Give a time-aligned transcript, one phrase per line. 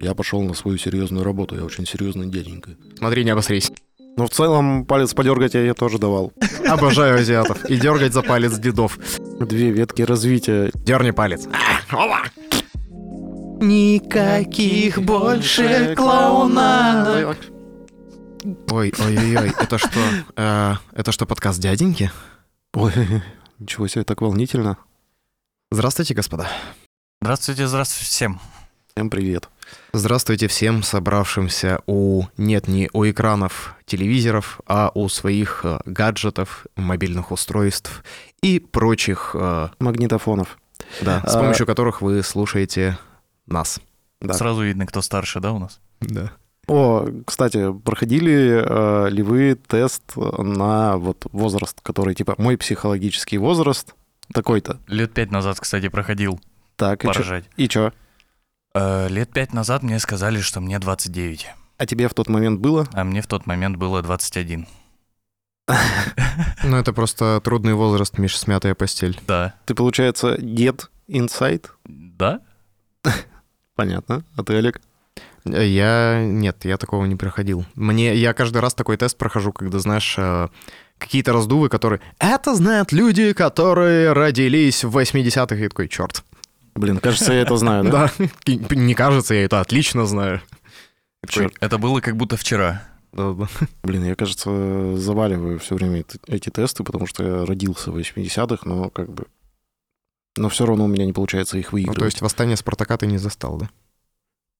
[0.00, 2.76] Я пошел на свою серьезную работу, я очень серьезный дяденька.
[2.98, 3.72] Смотри, не обосрись.
[4.16, 6.32] Но в целом палец подергать я, я тоже давал.
[6.68, 7.64] Обожаю азиатов.
[7.64, 8.96] И дергать за палец дедов.
[9.40, 10.70] Две ветки развития.
[10.74, 11.48] Дерни палец.
[13.60, 17.38] Никаких больше клоунадок.
[18.70, 19.98] Ой, ой, ой, ой, это что?
[20.36, 22.12] э, это что, подкаст дяденьки?
[22.72, 22.92] Ой,
[23.58, 24.78] ничего себе, так волнительно.
[25.72, 26.48] Здравствуйте, господа.
[27.20, 28.40] Здравствуйте, здравствуйте всем.
[28.94, 29.48] Всем привет.
[29.92, 37.32] Здравствуйте всем собравшимся у, нет, не у экранов телевизоров, а у своих э, гаджетов, мобильных
[37.32, 38.04] устройств
[38.42, 40.58] и прочих, э, Магнитофонов.
[41.00, 42.98] да, с А- помощью которых вы слушаете
[43.46, 43.80] нас.
[44.20, 44.34] Да.
[44.34, 45.80] Сразу видно, кто старше, да, у нас?
[46.00, 46.32] Да.
[46.66, 53.94] О, кстати, проходили э, ли вы тест на вот возраст, который типа мой психологический возраст
[54.34, 54.78] такой-то?
[54.86, 56.38] Лет пять назад, кстати, проходил
[56.76, 57.12] Так, и чё?
[57.14, 57.44] поражать.
[57.56, 57.92] И чё?
[58.78, 62.86] Э, лет пять назад мне сказали, что мне 29, А тебе в тот момент было?
[62.92, 64.66] а мне в тот момент было 21.
[66.64, 69.20] Ну, это просто трудный возраст, Миш, смятая постель.
[69.26, 69.54] Да.
[69.66, 71.72] Ты, получается, дед инсайт?
[71.84, 72.40] Да?
[73.74, 74.24] Понятно.
[74.36, 74.80] А ты, Олег?
[75.44, 76.22] Я...
[76.24, 77.64] Нет, я такого не проходил.
[77.74, 78.14] Мне...
[78.14, 80.48] Я каждый раз такой тест прохожу, когда, знаешь, э,
[80.98, 82.00] какие-то раздувы, которые...
[82.18, 85.56] Это знают люди, которые родились в 80-х.
[85.56, 86.24] И такой, черт.
[86.78, 88.10] Блин, кажется, я это знаю, да?
[88.18, 88.74] Да.
[88.76, 90.40] Не кажется, я это отлично знаю.
[91.60, 92.82] Это было как будто вчера.
[93.12, 93.48] Да-да.
[93.82, 98.68] Блин, я, кажется, заваливаю все время эт- эти тесты, потому что я родился в 80-х,
[98.68, 99.26] но как бы...
[100.36, 101.98] Но все равно у меня не получается их Ну, выиграть.
[101.98, 103.68] то есть восстание Спартака ты не застал, да?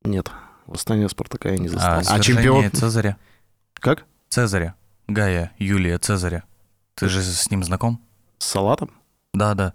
[0.03, 0.31] Нет,
[0.67, 2.01] восстание Спартака я не застал.
[2.01, 3.17] А, А чемпион- Цезаря.
[3.75, 4.05] Как?
[4.29, 4.75] Цезаря.
[5.07, 6.43] Гая Юлия Цезаря.
[6.95, 8.01] Ты же с ним знаком?
[8.39, 8.91] С салатом?
[9.35, 9.73] Да, да.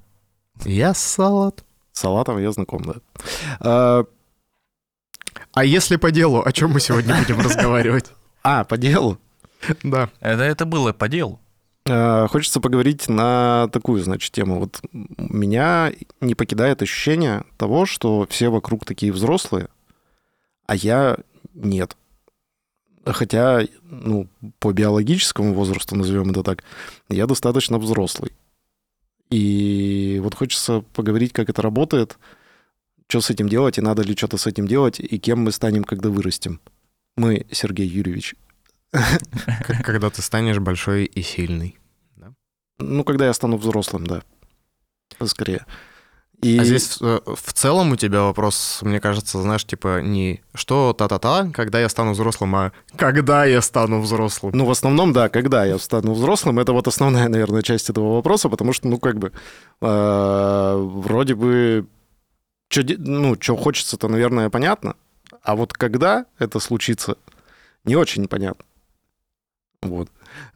[0.66, 1.64] Я салат.
[1.94, 2.94] С салатом я знаком, да.
[3.60, 4.06] А,
[5.54, 8.12] А если по делу, о чем мы сегодня будем разговаривать?
[8.44, 9.20] а, по делу.
[9.84, 10.10] Да.
[10.20, 11.40] Это, это было по делу.
[11.88, 14.60] А, Хочется поговорить на такую, значит, тему.
[14.60, 19.68] Вот меня не покидает ощущение того, что все вокруг такие взрослые,
[20.66, 21.18] а я
[21.54, 21.96] нет.
[23.06, 24.28] Хотя, ну,
[24.60, 26.64] по биологическому возрасту, назовем это так,
[27.10, 28.32] я достаточно взрослый.
[29.34, 32.20] И вот хочется поговорить, как это работает,
[33.08, 35.84] что с этим делать, и надо ли что-то с этим делать, и кем мы станем,
[35.84, 36.62] когда вырастем.
[37.18, 38.36] Мы, Сергей Юрьевич.
[39.84, 41.80] Когда ты станешь большой и сильный.
[42.78, 44.22] Ну, когда я стану взрослым, да.
[45.26, 45.66] Скорее.
[46.44, 46.60] И...
[46.60, 51.50] А здесь э, в целом у тебя вопрос, мне кажется, знаешь, типа не что та-та-та,
[51.54, 54.54] когда я стану взрослым, а когда я стану взрослым.
[54.56, 58.50] Ну, в основном, да, когда я стану взрослым, это вот основная, наверное, часть этого вопроса,
[58.50, 59.32] потому что, ну, как бы,
[59.82, 61.88] э, вроде бы,
[62.70, 64.96] чё ну, что хочется-то, наверное, понятно,
[65.42, 67.16] а вот когда это случится,
[67.86, 68.66] не очень понятно.
[69.82, 70.10] Вот.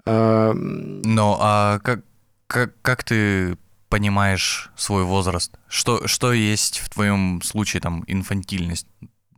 [0.05, 2.01] М, Ну, а как,
[2.47, 3.57] как, как ты
[3.89, 5.51] понимаешь свой возраст?
[5.67, 8.87] Что, что есть в твоем случае там инфантильность?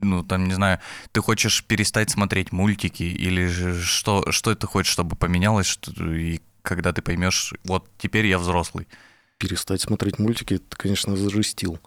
[0.02, 0.80] Ну, там, не знаю,
[1.12, 6.40] ты хочешь перестать смотреть мультики или же что, что ты хочешь, чтобы поменялось, что, и
[6.62, 8.88] когда ты поймешь, вот теперь я взрослый.
[9.38, 11.80] перестать смотреть мультики, ты, конечно, зажестил.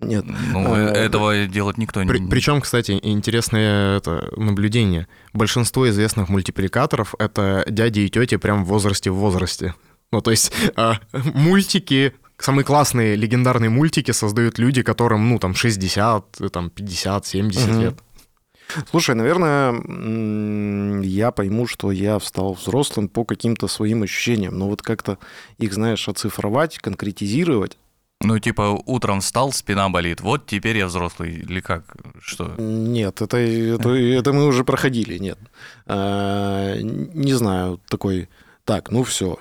[0.00, 0.24] Нет.
[0.26, 2.28] Ну, А, этого делать никто не...
[2.28, 5.08] причем, кстати, интересное это наблюдение.
[5.32, 9.74] Большинство известных мультипликаторов— это дяди и тети прям в возрасте в возрасте.
[10.12, 16.50] Ну, то есть а, мультики, самые классные легендарные мультики создают люди, которым, ну, там, 60,
[16.52, 17.80] там, 50, 70 Мгм.
[17.80, 17.94] лет.
[18.90, 19.72] Слушай, наверное,
[21.02, 25.18] я пойму, что я стал взрослым по каким-то своим ощущениям, но вот как-то
[25.56, 27.78] их, знаешь, оцифровать, конкретизировать,
[28.20, 31.96] Ну, типа, утром встал, спина болит, вот теперь я взрослый, или как?
[32.20, 32.54] Что?
[32.58, 35.38] нет, это, это, это мы уже проходили, нет.
[35.86, 38.28] А, не знаю, такой,
[38.64, 39.38] так, ну все,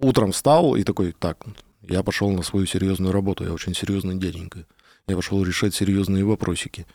[0.00, 1.44] утром встал и такой, так,
[1.88, 4.66] я пошел на свою серьезную работу, я очень серьезный дяденька,
[5.06, 6.86] я пошел решать серьезные вопросики.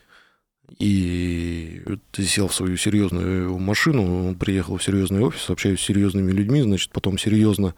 [0.78, 6.62] И ты сел в свою серьезную машину, приехал в серьезный офис, общаюсь с серьезными людьми,
[6.62, 7.74] значит, потом серьезно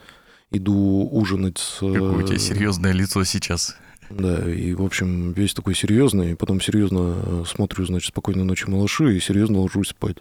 [0.53, 1.79] иду ужинать с...
[1.81, 3.77] Какое у тебя э, серьезное лицо сейчас.
[4.09, 9.17] Да, и, в общем, весь такой серьезный, потом серьезно э, смотрю, значит, «Спокойной ночи, малыши»,
[9.17, 10.19] и серьезно ложусь спать.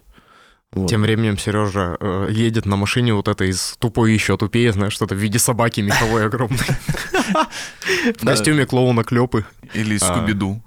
[0.72, 0.88] Вот.
[0.90, 5.14] Тем временем Сережа э, едет на машине вот это из тупой еще тупее, знаешь, что-то
[5.14, 6.58] в виде собаки меховой огромной.
[8.18, 9.44] В костюме клоуна Клёпы.
[9.74, 9.98] Или А.
[10.00, 10.60] Скуби-Ду.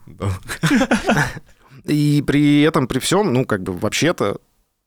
[1.85, 4.37] И при этом, при всем, ну, как бы, вообще-то,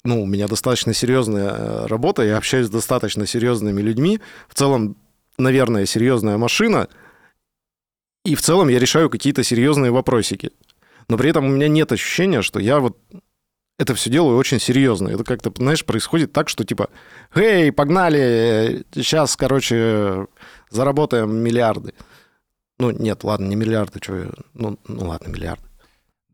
[0.04, 4.20] ну, у меня достаточно серьезная э, работа, я общаюсь с достаточно серьезными людьми.
[4.48, 4.96] В целом,
[5.38, 6.88] наверное, серьезная машина,
[8.24, 10.50] и в целом я решаю какие-то серьезные вопросики.
[11.08, 12.98] но при этом у меня нет ощущения, что я вот
[13.82, 15.08] это все делаю очень серьезно.
[15.08, 16.88] Это как-то, знаешь, происходит так, что типа,
[17.34, 20.26] эй, погнали, сейчас, короче,
[20.70, 21.92] заработаем миллиарды.
[22.78, 24.32] Ну, нет, ладно, не миллиарды, что.
[24.54, 25.62] Ну, ну ладно, миллиарды.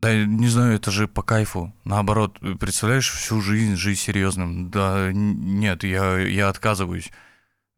[0.01, 1.73] Да, не знаю, это же по кайфу.
[1.83, 4.69] Наоборот, представляешь, всю жизнь жить серьезным.
[4.69, 7.11] Да, нет, я, я отказываюсь.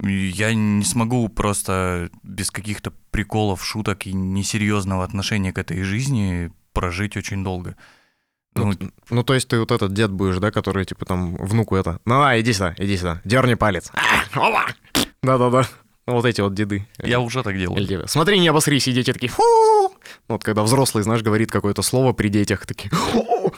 [0.03, 7.18] Я не смогу просто без каких-то приколов, шуток и несерьезного отношения к этой жизни прожить
[7.18, 7.75] очень долго.
[8.56, 11.75] Ну, ну, ну, то есть ты вот этот дед будешь, да, который, типа, там, внуку
[11.75, 13.92] это, ну, на, иди сюда, иди сюда, дерни палец.
[15.24, 15.68] Да-да-да.
[16.07, 16.88] Ну, вот эти вот деды.
[16.98, 18.07] Я уже так делаю.
[18.07, 19.44] Смотри, не обосрись, и дети такие, фу!
[20.27, 22.92] Вот когда взрослый, знаешь, говорит какое-то слово при детях, такие,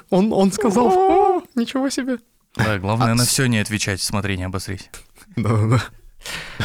[0.10, 2.18] он, он сказал, ничего себе.
[2.56, 4.90] Да, главное а, на все не отвечать, смотри, не обосрись.
[5.36, 5.82] Да-да-да.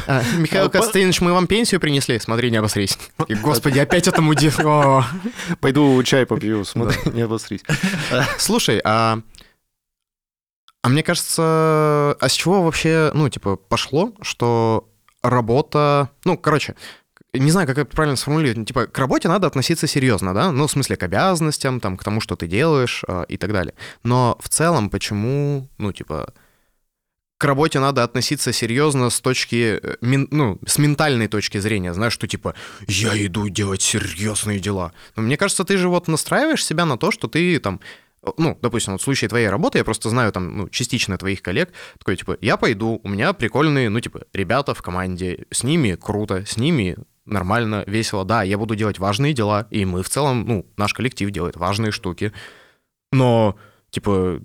[0.06, 2.98] А, Михаил а, Костынович, мы вам пенсию принесли, смотри, не обосрись.
[3.26, 5.04] И, господи, опять этому деду.
[5.60, 7.62] Пойду чай попью, смотри, не обосрись.
[8.38, 9.20] Слушай, а...
[10.80, 14.88] А мне кажется, а с чего вообще, ну, типа, пошло, что
[15.22, 16.10] работа...
[16.24, 16.76] Ну, короче,
[17.32, 18.66] не знаю, как это правильно сформулировать.
[18.68, 20.52] Типа, к работе надо относиться серьезно, да?
[20.52, 23.74] Ну, в смысле, к обязанностям, там, к тому, что ты делаешь э, и так далее.
[24.02, 26.32] Но в целом, почему, ну, типа,
[27.38, 32.26] к работе надо относиться серьезно с точки, э, ну, с ментальной точки зрения, знаешь, что
[32.26, 32.54] типа
[32.88, 34.92] я иду делать серьезные дела.
[35.16, 37.80] Но мне кажется, ты же вот настраиваешь себя на то, что ты там
[38.36, 41.72] ну, допустим, вот в случае твоей работы, я просто знаю там, ну, частично твоих коллег,
[41.98, 46.44] такой, типа, я пойду, у меня прикольные, ну, типа, ребята в команде, с ними круто,
[46.44, 50.66] с ними нормально, весело, да, я буду делать важные дела, и мы в целом, ну,
[50.76, 52.32] наш коллектив делает важные штуки,
[53.12, 53.56] но
[53.90, 54.40] Типа,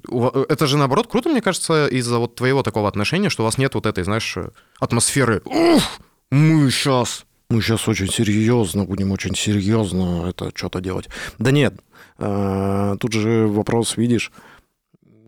[0.47, 3.75] это же наоборот круто, мне кажется, из-за вот твоего такого отношения, что у вас нет
[3.75, 4.37] вот этой, знаешь,
[4.79, 5.41] атмосферы.
[5.45, 5.83] Ух,
[6.31, 11.09] мы сейчас, мы сейчас очень серьезно будем очень серьезно это что-то делать.
[11.39, 11.73] Да нет,
[12.19, 14.31] э, тут же вопрос, видишь,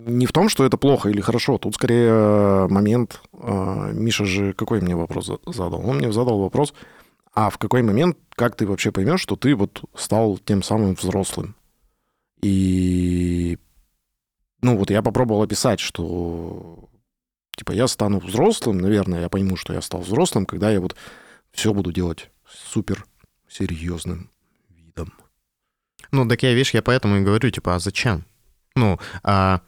[0.06, 1.58] не в том, что это плохо или хорошо.
[1.58, 3.22] Тут скорее момент.
[3.34, 5.86] Э, Миша же какой мне вопрос задал?
[5.86, 6.74] Он мне задал вопрос,
[7.34, 11.56] а в какой момент, как ты вообще поймешь, что ты вот стал тем самым взрослым?
[12.42, 13.58] И
[14.62, 16.90] ну, вот я попробовал описать, что
[17.56, 20.96] типа я стану взрослым, наверное, я пойму, что я стал взрослым, когда я вот
[21.52, 23.06] все буду делать супер
[23.48, 24.30] серьезным
[24.70, 25.14] видом.
[26.12, 28.26] Ну, так я, видишь, я поэтому и говорю, типа, а зачем?
[28.76, 29.62] Ну, а,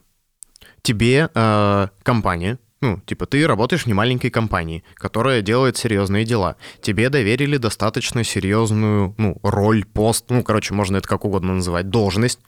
[0.82, 6.58] тебе а, компания, ну, типа, ты работаешь в немаленькой компании, которая делает серьезные дела.
[6.82, 12.40] Тебе доверили достаточно серьезную, ну, роль, пост, ну, короче, можно это как угодно называть, должность.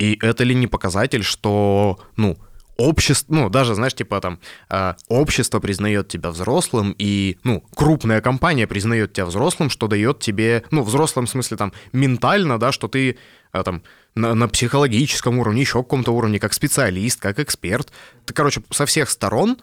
[0.00, 2.38] И это ли не показатель, что, ну,
[2.78, 8.66] общество, ну, даже, знаешь, типа там, э, общество признает тебя взрослым, и, ну, крупная компания
[8.66, 13.18] признает тебя взрослым, что дает тебе, ну, взрослым в смысле там ментально, да, что ты
[13.52, 13.82] э, там
[14.14, 17.92] на, на психологическом уровне, еще каком-то уровне, как специалист, как эксперт.
[18.24, 19.58] Ты, короче, со всех сторон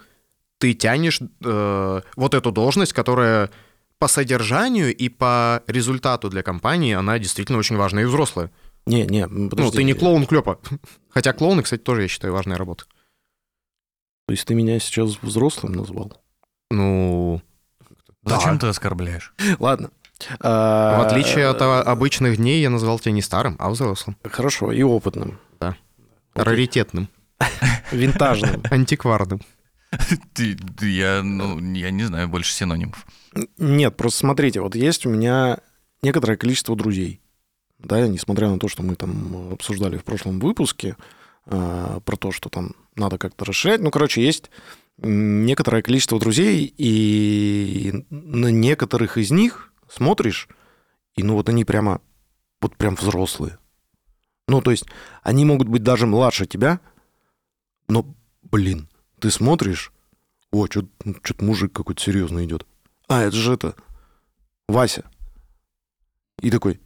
[0.60, 3.50] ты тянешь э, вот эту должность, которая
[3.98, 8.51] по содержанию и по результату для компании, она действительно очень важная и взрослая.
[8.88, 9.63] Не, не, подожди.
[9.63, 10.60] Ну, ты не клоун клёпа.
[11.10, 12.86] Хотя клоуны, кстати, тоже, я считаю, важная работа.
[14.28, 16.13] То есть ты меня сейчас взрослым назвал?
[16.72, 17.42] Ну...
[18.24, 18.60] Зачем да.
[18.60, 19.34] ты оскорбляешь?
[19.60, 19.92] Ладно.
[20.39, 24.18] В отличие от а, обычных дней, я назвал тебя не старым, а взрослым.
[24.24, 25.40] Хорошо, и опытным.
[25.60, 25.78] Да.
[26.33, 27.07] Раритетным.
[27.92, 28.64] Винтажным.
[28.71, 29.42] Антикварным.
[30.33, 33.06] Ты, я, ну, я не знаю больше синонимов.
[33.57, 35.59] Нет, просто смотрите, вот есть у меня
[36.02, 37.21] некоторое количество друзей
[37.80, 40.96] да, несмотря на то, что мы там обсуждали в прошлом выпуске
[41.46, 43.81] э, про то, что там надо как-то расширять.
[43.81, 44.50] Ну, короче, есть
[44.98, 50.50] некоторое количество друзей, и на некоторых из них смотришь,
[51.16, 52.02] и ну вот они прямо,
[52.62, 53.60] вот прям взрослые.
[54.48, 54.86] Ну, то есть
[55.24, 56.80] они могут быть даже младше тебя,
[57.88, 58.06] но,
[58.42, 59.92] блин, ты смотришь,
[60.52, 60.88] о, что-то
[61.44, 62.66] мужик какой-то серьезный идет.
[63.07, 63.76] А, это же это,
[64.68, 65.04] Вася.
[66.42, 66.80] И такой,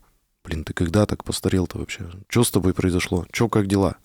[0.43, 2.09] Блин, ты когда так постарел-то вообще?
[2.27, 3.25] Что с тобой произошло?
[3.31, 3.97] Что, как дела?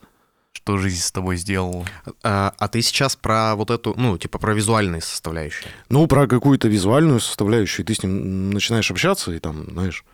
[0.53, 1.85] Что жизнь с тобой сделала?
[2.23, 5.71] А, а ты сейчас про вот эту, ну, типа про визуальные составляющие?
[5.89, 7.85] Ну, про какую-то визуальную составляющую.
[7.85, 10.05] И ты с ним начинаешь общаться, и там, знаешь,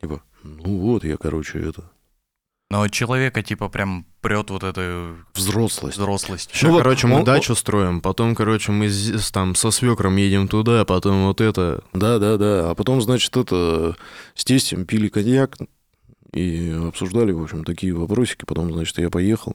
[0.00, 1.90] типа, ну вот, я, короче, это...
[2.72, 5.14] Но человека, типа, прям прет вот эта...
[5.34, 5.98] Взрослость.
[5.98, 6.48] Взрослость.
[6.54, 7.24] Сейчас, ну, короче, мы он...
[7.24, 11.84] дачу строим, потом, короче, мы с, там со свекром едем туда, потом вот это...
[11.92, 13.94] Да-да-да, а потом, значит, это
[14.34, 15.58] с тестем пили коньяк
[16.32, 18.46] и обсуждали, в общем, такие вопросики.
[18.46, 19.54] Потом, значит, я поехал,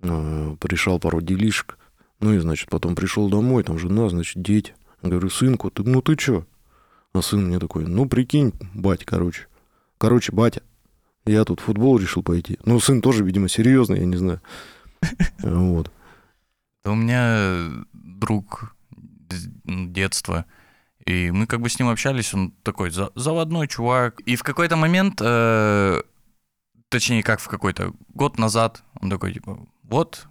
[0.00, 1.78] а, решал пару делишек.
[2.20, 4.76] Ну и, значит, потом пришел домой, там жена, значит, дети.
[5.02, 6.46] Говорю, сынку, ты, ну ты чё?
[7.12, 9.48] А сын мне такой, ну прикинь, батя, короче.
[9.98, 10.62] Короче, батя,
[11.30, 12.58] Я тут в футбол решил пойти.
[12.64, 14.40] Ну, сын тоже, видимо, серьезный, я не знаю.
[15.42, 15.90] Вот.
[16.84, 18.74] У меня друг
[19.30, 20.44] с детства,
[21.06, 24.20] и мы как бы с ним общались, он такой за- заводной чувак.
[24.20, 26.02] И в какой-то момент, э,
[26.88, 30.26] точнее, как в какой-то год назад, он такой, типа, вот,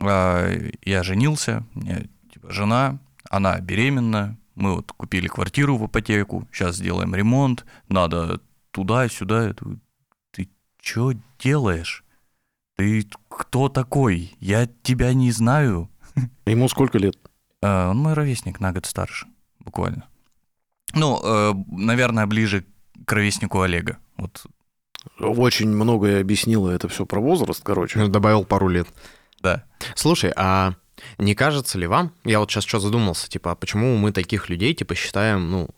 [0.00, 6.48] э, я женился, у меня типа, жена, она беременна, мы вот купили квартиру в ипотеку,
[6.52, 8.40] сейчас сделаем ремонт, надо
[8.70, 9.54] туда-сюда.
[10.90, 12.02] Что делаешь?
[12.78, 14.34] Ты кто такой?
[14.40, 15.90] Я тебя не знаю.
[16.46, 17.14] Ему сколько лет?
[17.60, 19.26] Э, Он мой ровесник, на год старше,
[19.60, 20.06] буквально.
[20.94, 22.64] Ну, э, наверное, ближе
[23.04, 23.98] к ровеснику Олега.
[24.16, 24.46] Вот,
[25.18, 27.98] Очень многое объяснило это все про возраст, короче.
[27.98, 28.88] Ну, Добавил пару лет.
[29.42, 29.64] да.
[29.94, 30.72] Слушай, а
[31.18, 34.72] не кажется ли вам, я вот сейчас что задумался, типа, а почему мы таких людей,
[34.72, 35.68] типа, считаем, ну,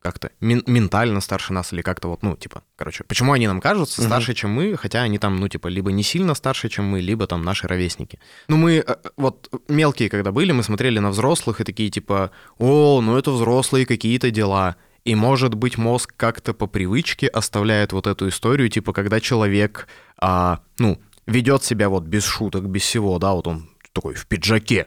[0.00, 4.02] как-то мен- ментально старше нас или как-то вот, ну, типа, короче, почему они нам кажутся
[4.02, 7.26] старше, чем мы, хотя они там, ну, типа, либо не сильно старше, чем мы, либо
[7.26, 8.18] там наши ровесники.
[8.48, 13.00] Ну, мы э, вот мелкие, когда были, мы смотрели на взрослых и такие, типа, о,
[13.02, 14.76] ну, это взрослые какие-то дела.
[15.04, 19.86] И, может быть, мозг как-то по привычке оставляет вот эту историю, типа, когда человек,
[20.20, 24.86] а, ну, ведет себя вот без шуток, без всего, да, вот он такой в пиджаке,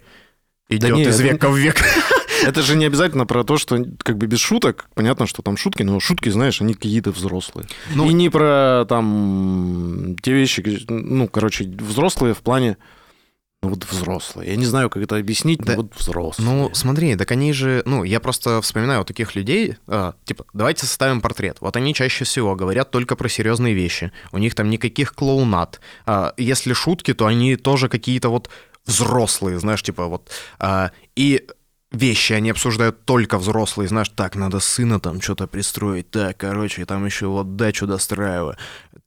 [0.69, 1.77] идет не, из это- века в век.
[2.43, 4.89] Это же не обязательно про то, что как бы без шуток.
[4.93, 7.67] Понятно, что там шутки, но шутки, знаешь, они какие-то взрослые.
[7.95, 12.77] Ну- И не про там те вещи, ну, короче, взрослые в плане,
[13.63, 14.49] ну вот взрослые.
[14.51, 15.73] Я не знаю, как это объяснить, Да.
[15.75, 16.49] но вот взрослые.
[16.49, 20.87] Ну, смотри, так они же, ну, я просто вспоминаю вот таких людей, а, типа, давайте
[20.87, 21.57] составим портрет.
[21.61, 24.11] Вот они чаще всего говорят только про серьезные вещи.
[24.31, 25.79] У них там никаких клоунат.
[26.07, 28.49] А, если шутки, то они тоже какие-то вот
[28.87, 30.31] взрослые, знаешь, типа вот.
[30.57, 31.45] А, и
[31.91, 37.05] вещи они обсуждают только взрослые, знаешь, так, надо сына там что-то пристроить, так, короче, там
[37.05, 38.55] еще вот дачу достраиваю,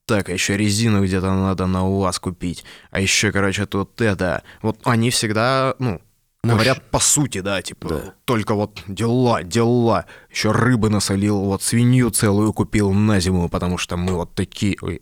[0.05, 4.43] так, а еще резину где-то надо на УАЗ купить, а еще, короче, тут это.
[4.61, 5.99] Вот они всегда, ну,
[6.43, 8.13] говорят по сути, да, типа, Да.
[8.25, 10.05] только вот дела, дела.
[10.29, 15.01] Еще рыбы насолил, вот свинью целую купил на зиму, потому что мы вот такие, ой,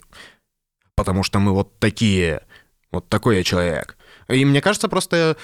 [0.96, 2.44] потому что мы вот такие,
[2.92, 3.98] вот такой я человек.
[4.30, 5.36] И мне кажется, просто,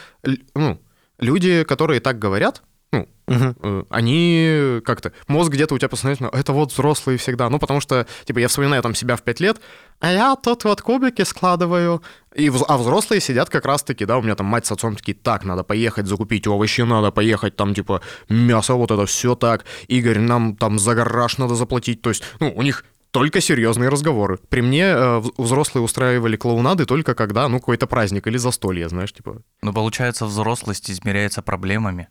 [0.56, 0.80] ну,
[1.20, 5.12] люди, которые так говорят, ну, э, они как-то...
[5.28, 7.48] Мозг где-то у тебя постоянно, это вот взрослые всегда.
[7.50, 9.62] Ну, потому что, типа, я вспоминаю там себя в пять лет,
[10.00, 12.02] а я тут вот кубики складываю.
[12.34, 15.46] И, а взрослые сидят как раз-таки, да, у меня там мать с отцом такие, так,
[15.46, 19.66] надо поехать закупить овощи, надо поехать там, типа, мясо, вот это все так.
[19.88, 22.02] Игорь, нам там за гараж надо заплатить.
[22.02, 24.38] То есть, ну, у них только серьезные разговоры.
[24.50, 29.42] При мне э, взрослые устраивали клоунады только когда, ну, какой-то праздник или застолье, знаешь, типа.
[29.62, 32.10] Но получается, взрослость измеряется проблемами.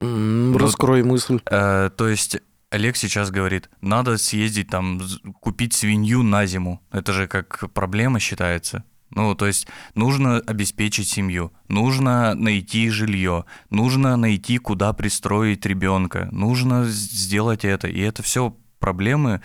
[0.00, 1.40] Ну, Раскрой мысль.
[1.50, 2.38] Э, то есть
[2.70, 5.00] Олег сейчас говорит, надо съездить там,
[5.40, 6.82] купить свинью на зиму.
[6.90, 8.84] Это же как проблема считается.
[9.10, 16.84] Ну, то есть нужно обеспечить семью, нужно найти жилье, нужно найти, куда пристроить ребенка, нужно
[16.86, 17.86] сделать это.
[17.86, 19.40] И это все проблемы,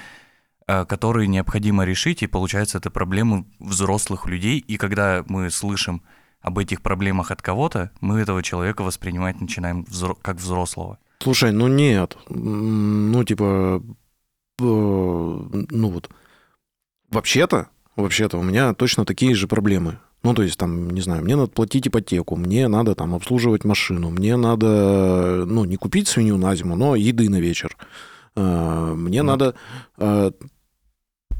[0.68, 4.60] э, которые необходимо решить, и получается, это проблемы взрослых людей.
[4.60, 6.02] И когда мы слышим
[6.42, 10.98] об этих проблемах от кого-то, мы этого человека воспринимать начинаем взро- как взрослого.
[11.22, 12.18] Слушай, ну нет.
[12.30, 13.84] Ну, типа,
[14.60, 16.10] э, ну вот,
[17.10, 20.00] вообще-то, вообще-то у меня точно такие же проблемы.
[20.22, 24.10] Ну, то есть, там, не знаю, мне надо платить ипотеку, мне надо там обслуживать машину,
[24.10, 27.78] мне надо, ну, не купить свинью на зиму, но еды на вечер.
[28.36, 29.56] Э, Мне надо
[29.98, 30.32] э,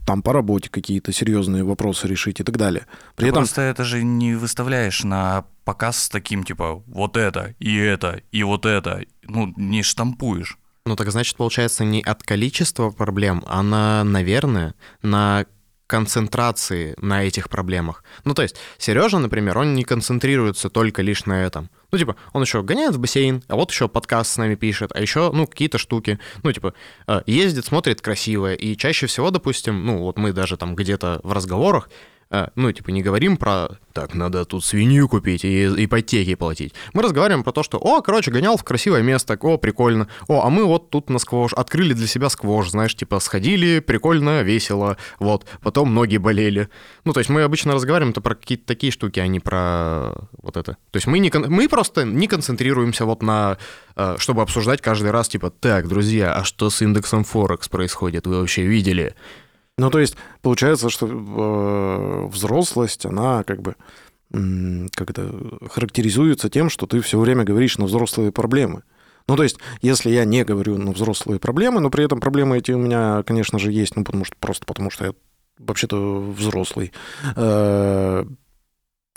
[0.06, 2.88] там по работе какие-то серьезные вопросы решить и так далее.
[3.16, 7.54] При Ты этом просто это же не выставляешь на показ с таким, типа, вот это,
[7.60, 9.04] и это, и вот это.
[9.24, 10.58] Ну, не штампуешь.
[10.86, 15.46] Ну так значит, получается, не от количества проблем, а на, наверное, на
[15.90, 18.04] концентрации на этих проблемах.
[18.24, 21.72] Ну, то есть, Сережа, например, он не концентрируется только лишь на этом.
[21.92, 25.02] Ну, типа, он еще гоняет в бассейн, а вот еще подкаст с нами пишет, а
[25.02, 26.20] еще, ну, какие-то штуки.
[26.44, 26.76] Ну, типа,
[27.08, 31.34] э, ездит, смотрит красиво, и чаще всего, допустим, ну, вот мы даже там где-то в
[31.34, 31.90] разговорах,
[32.32, 36.74] э, ну, типа, не говорим про, так, надо тут свинью купить и ипотеки платить.
[36.94, 40.08] Мы разговариваем про то, что, о, короче, гонял в красивое место, о, прикольно.
[40.28, 44.42] О, а мы вот тут на сквош, открыли для себя сквош, знаешь, типа, сходили, прикольно,
[44.42, 46.70] весело, вот, потом ноги болели.
[47.06, 50.74] Ну, то есть мы обычно разговариваем-то про какие-то такие штуки, а не про вот это.
[50.92, 53.58] То есть мы, не, кон- мы просто не концентрируемся вот на,
[53.96, 58.40] э, чтобы обсуждать каждый раз, типа, так, друзья, а что с индексом Форекс происходит, вы
[58.40, 59.16] вообще видели?
[59.80, 63.76] Ну, то есть, получается, что э, взрослость, она как бы
[64.34, 65.34] м, как это
[65.70, 68.84] характеризуется тем, что ты все время говоришь на взрослые проблемы.
[69.28, 72.72] Ну, то есть, если я не говорю на взрослые проблемы, но при этом проблемы эти
[72.72, 75.14] у меня, конечно же, есть, ну, потому что просто потому что я
[75.60, 76.92] вообще-то взрослый.
[77.36, 78.26] Э,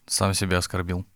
[0.07, 1.07] Сам себя оскорбил.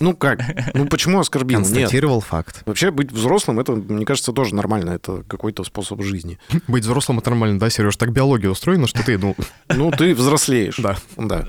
[0.00, 0.40] Ну как?
[0.74, 1.58] Ну почему оскорбил?
[1.60, 1.68] Нет.
[1.68, 2.62] Констатировал факт.
[2.66, 4.90] Вообще быть взрослым, это, мне кажется, тоже нормально.
[4.90, 6.38] Это какой-то способ жизни.
[6.68, 7.96] Быть взрослым это нормально, да, Сереж?
[7.96, 9.34] Так биология устроена, что ты, ну...
[9.68, 10.76] Ну, ты взрослеешь.
[10.78, 10.96] Да.
[11.16, 11.46] Да.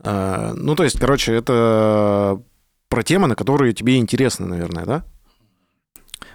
[0.00, 2.40] А, Ну, то есть, короче, это
[2.88, 5.04] про темы, на которые тебе интересны, наверное, да?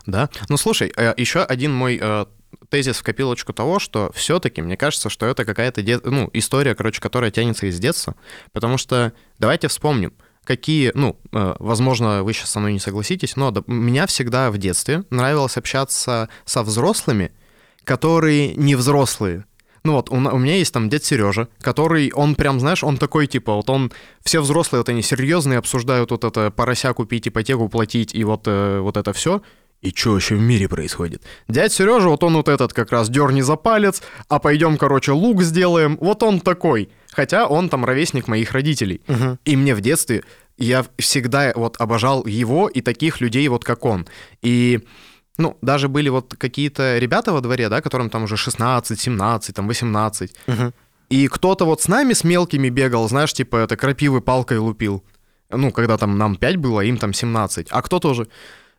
[0.05, 0.29] Да.
[0.49, 2.25] Ну, слушай, э, еще один мой э,
[2.69, 6.99] тезис в копилочку того, что все-таки мне кажется, что это какая-то де- ну, история, короче,
[7.01, 8.15] которая тянется из детства.
[8.51, 13.53] Потому что давайте вспомним, какие, ну, э, возможно, вы сейчас со мной не согласитесь, но
[13.67, 17.31] меня всегда в детстве нравилось общаться со взрослыми,
[17.83, 19.45] которые не взрослые.
[19.83, 23.25] Ну вот, у, у меня есть там дед Сережа, который, он прям, знаешь, он такой,
[23.25, 23.91] типа, вот он,
[24.23, 28.79] все взрослые, вот они серьезные, обсуждают вот это порося купить, ипотеку платить и вот, э,
[28.79, 29.41] вот это все.
[29.81, 31.23] И что вообще в мире происходит?
[31.47, 35.41] Дядь Сережа, вот он вот этот как раз дерни за палец, а пойдем, короче, лук
[35.41, 35.97] сделаем.
[35.99, 36.89] Вот он такой.
[37.11, 39.01] Хотя он там ровесник моих родителей.
[39.43, 40.23] И мне в детстве
[40.57, 44.07] я всегда вот обожал его и таких людей вот как он.
[44.43, 44.81] И
[45.37, 49.67] ну, даже были вот какие-то ребята во дворе, да, которым там уже 16, 17, там
[49.67, 50.35] 18.
[50.47, 50.73] Мгм.
[51.09, 55.03] И кто-то вот с нами, с мелкими бегал, знаешь, типа это крапивы палкой лупил.
[55.49, 57.67] Ну, когда там нам 5 было, им там 17.
[57.71, 58.27] А кто тоже...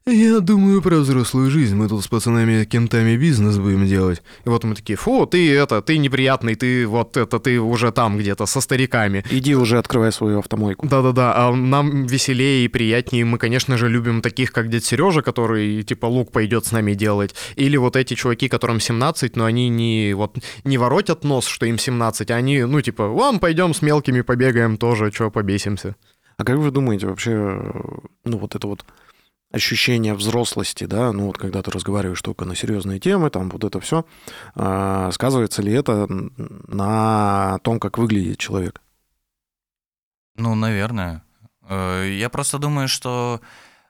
[0.05, 1.77] Я думаю про взрослую жизнь.
[1.77, 4.21] Мы тут с пацанами-кентами бизнес будем делать.
[4.45, 8.19] И вот мы такие, фу, ты это, ты неприятный, ты вот это, ты уже там
[8.19, 9.23] где-то со стариками.
[9.31, 10.89] Иди уже открывай свою автомойку.
[10.89, 13.25] Да-да-да, а нам веселее и приятнее.
[13.25, 17.37] Мы, конечно же, любим таких, как дед Сережа, который, типа, лук пойдет с нами делать.
[17.55, 21.79] Или вот эти чуваки, которым 17, но они не, вот, не воротят нос, что им
[21.79, 25.95] 17, а они, ну, типа, вам пойдем с мелкими побегаем тоже, что побесимся.
[26.39, 27.31] А как вы думаете, вообще,
[28.25, 28.85] ну, вот это вот
[29.53, 33.81] ощущение взрослости, да, ну, вот когда ты разговариваешь только на серьезные темы, там, вот это
[33.81, 34.05] все,
[34.55, 38.81] сказывается ли это на том, как выглядит человек?
[40.37, 41.23] Ну, наверное.
[41.69, 43.41] Э, Я просто думаю, что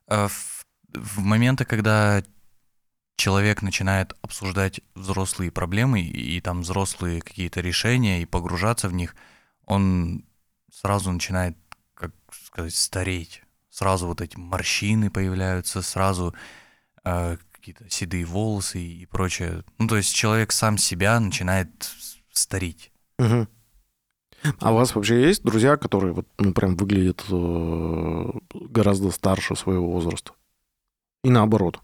[0.08, 2.22] э, в, в моменты, когда
[3.16, 9.14] человек начинает обсуждать взрослые проблемы и, и там взрослые какие-то решения и погружаться в них,
[9.64, 10.24] он
[10.72, 11.56] сразу начинает,
[11.94, 13.42] как сказать, стареть.
[13.72, 16.34] Сразу вот эти морщины появляются, сразу
[17.04, 19.64] э, какие-то седые волосы и прочее.
[19.78, 22.92] Ну, то есть человек сам себя начинает с- стареть.
[23.18, 23.48] Мгм.
[24.58, 29.90] А у вас вообще есть друзья, которые вот, ну, прям выглядят э, гораздо старше своего
[29.90, 30.32] возраста?
[31.24, 31.80] И наоборот.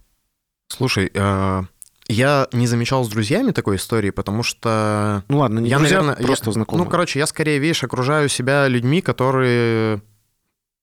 [0.69, 1.63] Слушай, э,
[2.09, 6.27] я не замечал с друзьями такой истории, потому что Ну ладно, не я, друзья, наверное,
[6.27, 6.85] просто я- знакомые.
[6.85, 10.03] Ну, короче, я скорее, видишь, окружаю себя людьми, которые,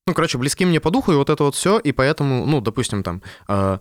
[0.08, 3.02] ну, короче, близки мне по духу, и вот это вот все, и поэтому, ну, допустим,
[3.02, 3.80] там, э,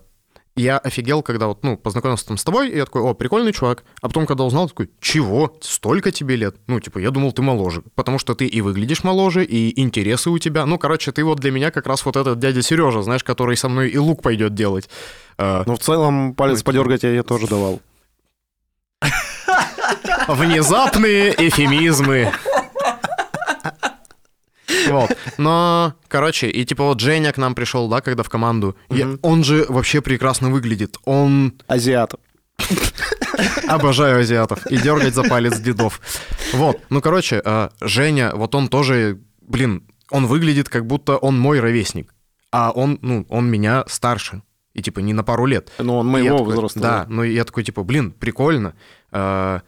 [0.55, 3.83] я офигел, когда вот, ну, познакомился там с тобой, и я такой, о, прикольный чувак.
[4.01, 5.55] А потом, когда узнал, такой, чего?
[5.61, 6.55] Столько тебе лет?
[6.65, 7.83] Ну, типа, я думал, ты моложе.
[7.93, 10.65] Потому что ты и выглядишь моложе, и интересы у тебя.
[10.65, 13.69] Ну, короче, ты вот для меня как раз вот этот дядя Сережа, знаешь, который со
[13.69, 14.89] мной и лук пойдет делать.
[15.37, 17.81] Э, Но в целом палец Ой, подергать я ей тоже давал.
[20.27, 22.31] Внезапные эфемизмы.
[24.87, 25.17] Вот.
[25.37, 28.75] Но, короче, и типа вот Женя к нам пришел, да, когда в команду.
[28.89, 29.19] Я- Мгм.
[29.21, 30.97] он же вообще прекрасно выглядит.
[31.03, 31.51] Он...
[31.67, 32.13] Азиат.
[33.67, 34.65] Обожаю азиатов.
[34.67, 35.99] И дергать за палец дедов.
[36.53, 36.77] Вот.
[36.89, 42.13] Ну, короче, э, Женя, вот он тоже, блин, он выглядит как будто он мой ровесник.
[42.51, 44.41] А он, ну, он меня старше.
[44.73, 45.69] И типа не на пару лет.
[45.79, 46.79] Ну, он И моего такой, возраста.
[46.79, 48.73] Да, ну и я такой, типа, блин, прикольно.
[49.11, 49.59] Э,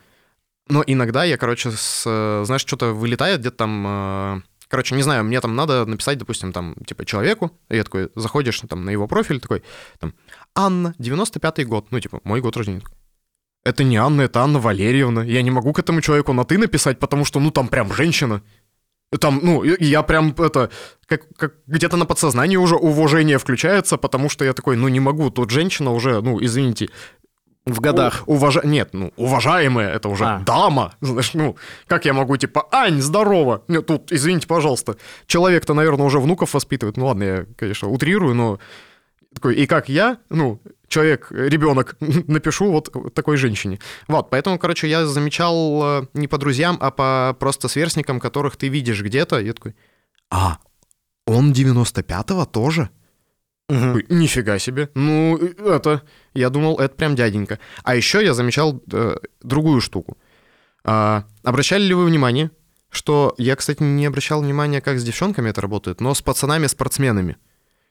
[0.69, 4.43] Но иногда я, короче, с, э, знаешь, что-то вылетает где-то там...
[4.67, 8.59] Короче, не знаю, мне там надо написать, допустим, там, типа, человеку, и я такой, заходишь
[8.67, 9.63] там на его профиль, такой,
[9.99, 10.13] там,
[10.55, 12.81] Анна, 95-й год, ну, типа, мой год рождения.
[13.63, 15.23] Это не Анна, это Анна Валерьевна.
[15.23, 18.41] Я не могу к этому человеку на «ты» написать, потому что, ну, там прям женщина.
[19.19, 20.69] Там, ну, я прям, это,
[21.05, 25.29] как, как где-то на подсознании уже уважение включается, потому что я такой, ну, не могу,
[25.29, 26.89] тут женщина уже, ну, извините.
[27.67, 28.23] В годах.
[28.25, 28.61] У- уважа...
[28.63, 30.39] Нет, ну, уважаемая, это уже А.
[30.39, 30.93] дама.
[31.01, 31.55] Знаешь, ну,
[31.87, 33.63] как я могу, типа, Ань, здорово.
[33.67, 34.95] Нет, тут, извините, пожалуйста.
[35.25, 36.97] Человек-то, наверное, уже внуков воспитывает.
[36.97, 38.59] Ну, ладно, я, конечно, утрирую, но
[39.33, 43.79] такой, и как я, ну, человек, ребенок, напишу вот такой женщине.
[44.07, 48.69] Вот, поэтому, короче, я замечал э, не по друзьям, а по просто сверстникам, которых ты
[48.69, 49.39] видишь где-то.
[49.39, 49.75] Я такой,
[50.31, 50.57] а,
[51.25, 52.89] он 95-го тоже?
[53.67, 54.89] Такой, Нифига себе.
[54.95, 56.01] Ну, это...
[56.33, 57.59] Я думал, это прям дяденька.
[57.83, 60.17] А еще я замечал э, другую штуку.
[60.85, 62.51] А, обращали ли вы внимание,
[62.89, 63.35] что...
[63.37, 67.35] Я, кстати, не обращал внимания, как с девчонками это работает, но с пацанами-спортсменами.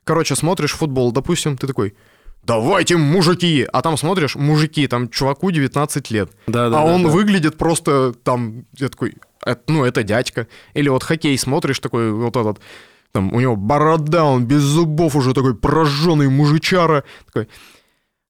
[0.05, 1.95] Короче, смотришь футбол, допустим, ты такой...
[2.43, 3.67] давайте, мужики!
[3.71, 6.31] А там смотришь, мужики, там чуваку 19 лет.
[6.47, 10.47] Да, а он выглядит просто там, я такой, «Это- ну, это дядька.
[10.73, 12.61] Или вот хоккей смотришь, такой вот этот,
[13.13, 17.05] там, у него борода, он без зубов уже такой прожженный мужичара.
[17.27, 17.49] Такой,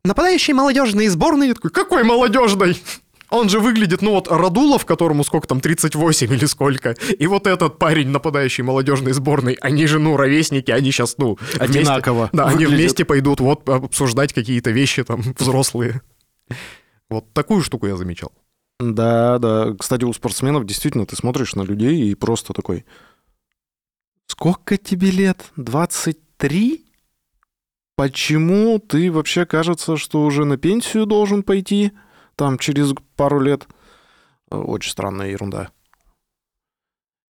[0.05, 1.49] нападающий молодежной сборной.
[1.49, 2.81] Я такой, какой молодежной?
[3.29, 7.77] Он же выглядит, ну вот, Радулов, которому сколько там, 38 или сколько, и вот этот
[7.77, 12.67] парень, нападающий молодежной сборной, они же, ну, ровесники, они сейчас, ну, вместе- Одинаково да, они
[12.67, 16.03] вместе пойдут вот обсуждать какие-то вещи там взрослые.
[17.11, 18.31] Вот такую штуку я замечал.
[18.79, 19.75] Да, да.
[19.79, 22.85] Кстати, у спортсменов действительно ты смотришь на людей и просто такой...
[24.37, 25.51] Сколько тебе лет?
[25.57, 26.85] 23?
[27.97, 31.93] Почему ты вообще кажется, что уже на пенсию должен пойти
[32.35, 33.67] там через пару лет?
[34.51, 35.71] Э, Очень странная ерунда.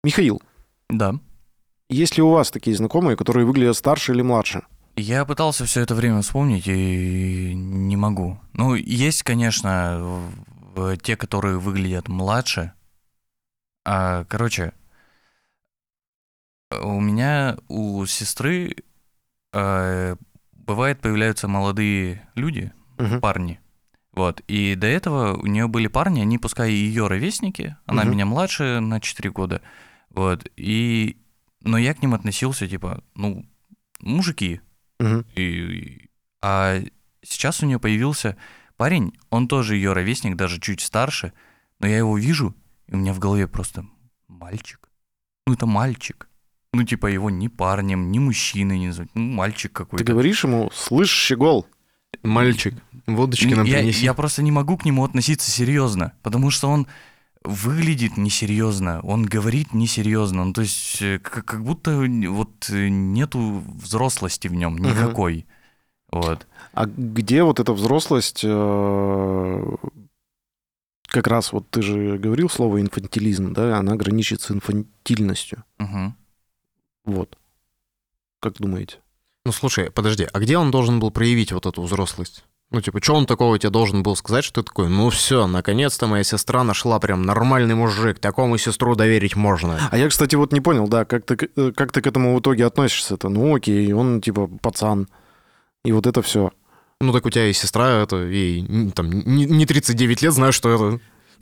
[0.02, 0.40] Михаил,
[0.88, 1.18] Да.
[1.88, 4.62] есть ли у вас такие знакомые, которые выглядят старше или младше?
[4.96, 8.40] Я пытался все это время вспомнить и не могу.
[8.54, 10.22] Ну, есть, конечно,
[11.02, 12.72] те, которые выглядят младше.
[13.84, 14.72] А, короче,
[16.70, 18.76] у меня у сестры
[19.52, 20.16] э,
[20.52, 23.20] бывает появляются молодые люди, Мгм.
[23.20, 23.60] парни.
[24.12, 24.40] Вот.
[24.48, 28.12] И до этого у нее были парни, они пускай и ее ровесники, она Мгм.
[28.12, 29.60] меня младше на 4 года.
[30.10, 30.46] Вот.
[30.56, 31.18] И...
[31.62, 33.44] Но я к ним относился, типа, ну,
[34.00, 34.60] мужики.
[34.98, 35.26] Мгм.
[35.36, 36.08] И...
[36.42, 36.80] А
[37.22, 38.36] сейчас у нее появился
[38.76, 41.32] парень, он тоже ее ровесник, даже чуть старше,
[41.78, 42.54] но я его вижу,
[42.86, 43.84] и у меня в голове просто
[44.28, 44.88] мальчик.
[45.46, 46.28] Ну, это мальчик.
[46.76, 49.10] Ну, типа, его ни парнем, ни мужчиной не зовут.
[49.14, 50.04] Ну, мальчик Ты какой-то.
[50.04, 51.66] говоришь ему, слышь, щегол,
[52.22, 52.74] Мальчик,
[53.06, 54.04] водочки нам я, принеси.
[54.04, 56.86] я просто не могу к нему относиться серьезно, потому что он
[57.44, 63.62] выглядит несерьезно, он говорит несерьезно, ну, то есть э, как, как будто вот э, нету
[63.66, 65.46] взрослости в нем никакой.
[66.10, 66.46] Вот.
[66.72, 68.42] А где вот эта взрослость?
[68.44, 69.76] э,
[71.08, 75.64] Как раз вот ты же говорил слово инфантилизм, да, она граничит с инфантильностью.
[75.78, 76.16] Мгм.
[77.06, 77.38] Вот.
[78.40, 78.98] Как думаете?
[79.46, 82.44] Ну, слушай, подожди, а где он должен был проявить вот эту взрослость?
[82.72, 86.08] Ну, типа, что он такого тебе должен был сказать, что ты такой, ну все, наконец-то
[86.08, 89.88] моя сестра нашла прям нормальный мужик, такому сестру доверить можно.
[89.90, 92.40] А я, кстати, вот не понял, да, как ты, э, как ты к этому в
[92.40, 93.28] итоге относишься-то?
[93.28, 95.06] Ну, окей, он типа пацан.
[95.84, 96.50] И вот это все.
[97.00, 100.74] Ну, так у тебя и сестра, это, ей там не не 39 лет, знаешь, что
[100.74, 100.84] это...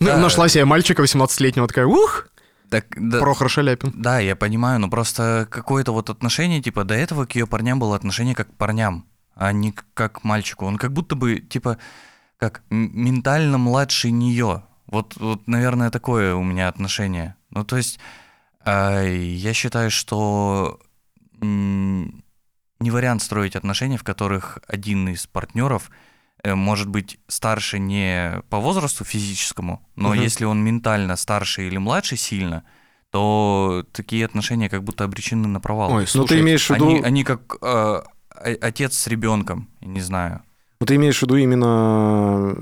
[0.00, 0.18] Ну, Да.
[0.18, 2.28] Нашла себе мальчика 18-летнего, такая, ух,
[2.70, 3.92] Так, да, Прохор Шаляпин.
[3.94, 7.94] да, я понимаю, но просто какое-то вот отношение, типа, до этого к ее парням было
[7.94, 10.66] отношение как к парням, а не как к мальчику.
[10.66, 11.78] Он как будто бы, типа,
[12.38, 14.64] как ментально младше нее.
[14.86, 17.36] Вот, вот, наверное, такое у меня отношение.
[17.50, 17.98] Ну, то есть,
[18.60, 20.80] а, я считаю, что
[21.40, 26.03] не вариант строить отношения, в которых один из партнеров э,
[26.54, 30.20] может быть старше не по возрасту физическому, но Мгм.
[30.20, 32.64] если он ментально старше или младше сильно,
[33.10, 35.92] то такие отношения как будто обречены на провал.
[35.92, 36.88] Ой, Ну, слушай, ты имеешь в виду...
[36.88, 38.02] они, они как э,
[38.60, 40.42] отец с ребенком, я не знаю.
[40.80, 42.54] Ну, ты имеешь в виду именно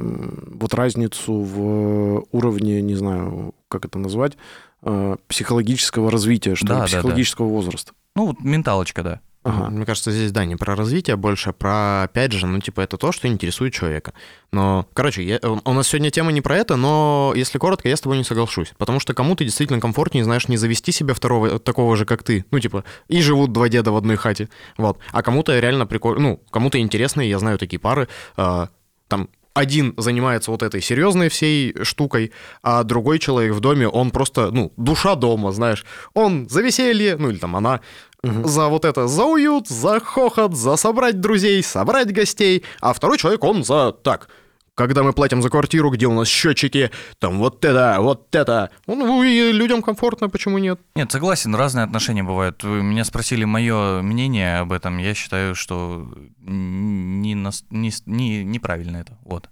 [0.55, 4.37] вот разницу в уровне, не знаю, как это назвать,
[4.83, 6.87] э, психологического развития, что Да, ли, да, да.
[6.99, 7.93] психологического возраста.
[8.15, 9.21] Ну, вот менталочка, да.
[9.45, 9.71] Ага.
[9.71, 12.97] Мне кажется, здесь, да, не про развитие, а больше про, опять же, ну, типа, это
[12.97, 14.13] то, что интересует человека.
[14.53, 17.97] Но, короче, я- у у нас сегодня тема не про это, но, если коротко, я
[17.97, 18.73] с тобой не соглашусь.
[18.79, 22.45] Потому что кому-то действительно комфортнее, знаешь, не завести себе второго, такого же, как ты.
[22.53, 24.49] Ну, типа, и живут два деда в одной хате.
[24.79, 24.99] Вот.
[25.11, 28.69] А кому-то реально прикольно, ну, кому-то интересно, я знаю такие пары, а,
[29.09, 34.51] там, один занимается вот этой серьезной всей штукой, а другой человек в доме, он просто,
[34.51, 35.85] ну, душа дома, знаешь.
[36.15, 37.81] Он за веселье, ну, или там она,
[38.25, 43.43] За вот это, за уют, за хохот, за собрать друзей, собрать гостей, а второй человек,
[43.43, 44.29] он за так,
[44.77, 48.71] когда мы платим за квартиру, где у нас счетчики, там вот это, вот это.
[48.87, 50.81] Ну, и людям комфортно, почему нет?
[50.95, 52.63] Нет, согласен, разные отношения бывают.
[52.63, 54.99] Вы меня спросили мое мнение об этом.
[54.99, 56.07] Я считаю, что
[56.39, 59.19] не, не, не- неправильно это.
[59.25, 59.49] Вот.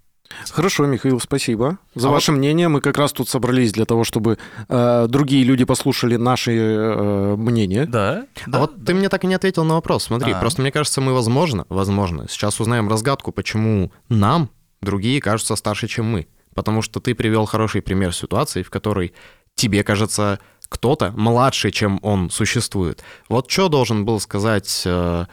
[0.51, 2.69] Хорошо, Михаил, спасибо за А ваше мнение.
[2.69, 4.39] Мы как раз тут собрались для того, чтобы
[4.69, 7.87] э, другие люди послушали наши э, мнения.
[7.87, 8.27] Да.
[8.53, 10.05] а вот ты мне так и не ответил на вопрос.
[10.05, 10.41] Смотри, А.
[10.41, 16.07] просто мне кажется, мы, возможно, возможно, сейчас узнаем разгадку, почему нам другие кажутся старше, чем
[16.07, 16.27] мы.
[16.55, 19.13] Потому что ты привел хороший пример ситуации, в которой
[19.55, 20.39] тебе кажется
[20.69, 23.03] кто-то младше, чем он существует.
[23.29, 25.27] Вот что должен был сказать э,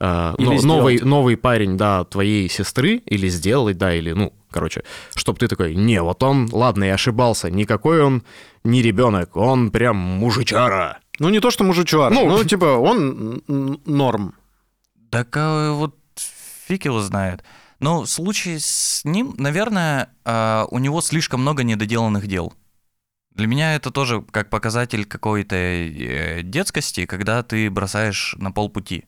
[0.00, 0.64] э, но- сделать.
[0.64, 4.82] новый, новый парень, да, твоей сестры, или сделать, да, или, ну, короче,
[5.14, 8.22] чтобы ты такой, не, вот он, ладно, я ошибался, никакой он
[8.64, 10.98] не ребенок, он прям мужичара.
[11.18, 12.12] Ну, не то, что мужичуар.
[12.12, 12.28] Ну.
[12.28, 13.42] Ну, типа, он
[13.86, 14.34] норм.
[15.10, 15.96] Так а, вот
[16.66, 17.42] фиг его знает.
[17.80, 22.52] Но в случае с ним, наверное, э, у него слишком много недоделанных дел.
[23.34, 29.04] Для меня это тоже как показатель какой-то э, детскости, когда ты бросаешь на полпути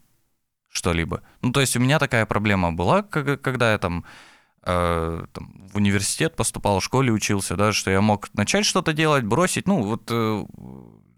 [0.75, 1.23] что-либо.
[1.41, 4.05] Ну, то есть у меня такая проблема была, когда я там,
[4.65, 9.25] э, там в университет поступал, в школе учился, да, что я мог начать что-то делать,
[9.25, 9.67] бросить.
[9.69, 10.45] Ну, вот э,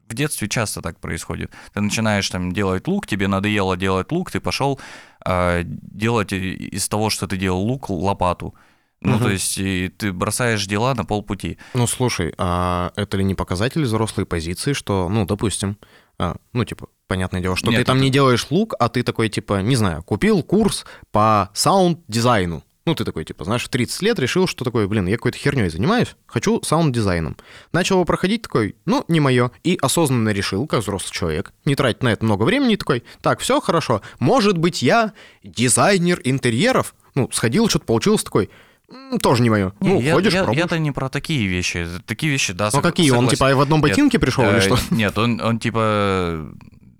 [0.08, 1.50] в детстве часто так происходит.
[1.72, 4.80] Ты начинаешь там делать лук, тебе надоело делать лук, ты пошел
[5.24, 8.54] э, делать из того, что ты делал лук, лопату.
[9.02, 9.24] Ну, угу.
[9.24, 11.58] то есть и ты бросаешь дела на полпути.
[11.74, 15.76] Ну, слушай, а это ли не показатель взрослой позиции, что, ну, допустим,
[16.18, 18.04] а, ну, типа, понятное дело, что Нет, ты там это...
[18.04, 22.62] не делаешь лук, а ты такой, типа, не знаю, купил курс по саунд-дизайну.
[22.86, 25.68] Ну, ты такой, типа, знаешь, в 30 лет решил, что такое, блин, я какой-то херней
[25.68, 27.36] занимаюсь, хочу саунд-дизайном.
[27.72, 29.50] Начал его проходить, такой, ну, не мое.
[29.64, 33.60] И осознанно решил, как взрослый человек, не тратить на это много времени, такой, так, все
[33.60, 36.94] хорошо, может быть, я дизайнер интерьеров?
[37.16, 38.50] Ну, сходил, что-то получилось, такой,
[39.20, 39.72] тоже не мое.
[39.80, 40.62] Не, ну, я, ходишь, я, пробуешь.
[40.62, 41.88] Я-то не про такие вещи.
[42.06, 42.70] Такие вещи, да.
[42.72, 43.08] Ну, какие?
[43.08, 43.24] Согласен.
[43.24, 44.78] Он, типа, в одном ботинке нет, пришел или э, что?
[44.90, 46.52] Нет, он, он, типа,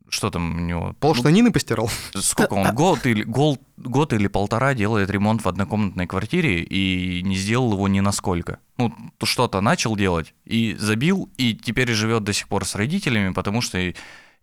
[0.08, 0.94] что там у него?
[1.00, 1.90] Пол штанины постирал?
[2.14, 2.74] Сколько он?
[2.74, 7.88] Год или, год, год или полтора делает ремонт в однокомнатной квартире и не сделал его
[7.88, 8.58] ни на сколько.
[8.78, 8.92] Ну,
[9.22, 13.78] что-то начал делать и забил, и теперь живет до сих пор с родителями, потому что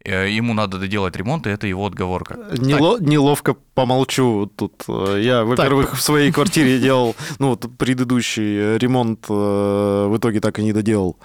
[0.06, 2.38] Э, ему надо доделать ремонт, и это его отговорка.
[2.58, 4.84] Нело, неловко помолчу тут.
[4.88, 6.00] Э, я, во-первых, так.
[6.00, 11.18] в своей квартире делал, ну, вот предыдущий ремонт э, в итоге так и не доделал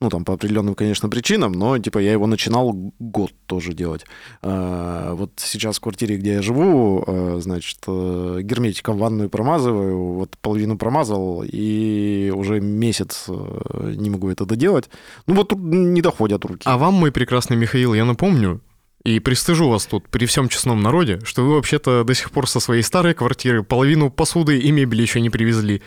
[0.00, 4.04] ну, там, по определенным, конечно, причинам, но, типа, я его начинал год тоже делать.
[4.42, 10.36] А, вот сейчас в квартире, где я живу, а, значит, э, герметиком ванную промазываю, вот
[10.42, 14.90] половину промазал, и уже месяц э, не могу это доделать.
[15.26, 16.62] Ну, вот не доходят руки.
[16.66, 18.60] А вам, мой прекрасный Михаил, я напомню,
[19.06, 22.58] и пристыжу вас тут при всем честном народе, что вы вообще-то до сих пор со
[22.58, 25.80] своей старой квартиры половину посуды и мебели еще не привезли.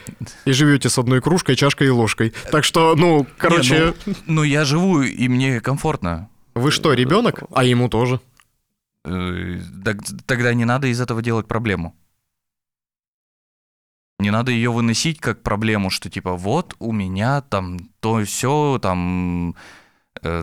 [0.45, 2.33] И живете с одной кружкой, чашкой и ложкой.
[2.49, 3.93] Так что, ну, короче...
[4.05, 6.29] Не, ну, ну, я живу, и мне комфортно.
[6.55, 7.43] Вы что, ребенок?
[7.53, 8.21] А ему тоже?
[9.03, 9.59] Э,
[10.25, 11.93] тогда не надо из этого делать проблему.
[14.19, 19.55] Не надо ее выносить как проблему, что типа вот у меня там то все там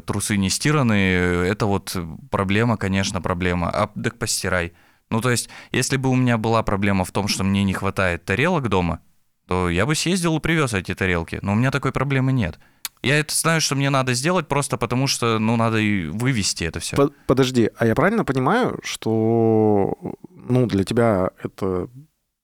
[0.06, 1.96] трусы не стираны, это вот
[2.30, 3.70] проблема, конечно, проблема.
[3.70, 4.72] А так постирай.
[5.10, 8.24] Ну, то есть, если бы у меня была проблема в том, что мне не хватает
[8.24, 9.00] тарелок дома,
[9.46, 11.38] то я бы съездил и привез эти тарелки.
[11.42, 12.58] Но у меня такой проблемы нет.
[13.02, 16.80] Я это знаю, что мне надо сделать просто потому, что, ну, надо и вывести это
[16.80, 16.96] все.
[17.26, 19.96] Подожди, а я правильно понимаю, что,
[20.30, 21.88] ну, для тебя это,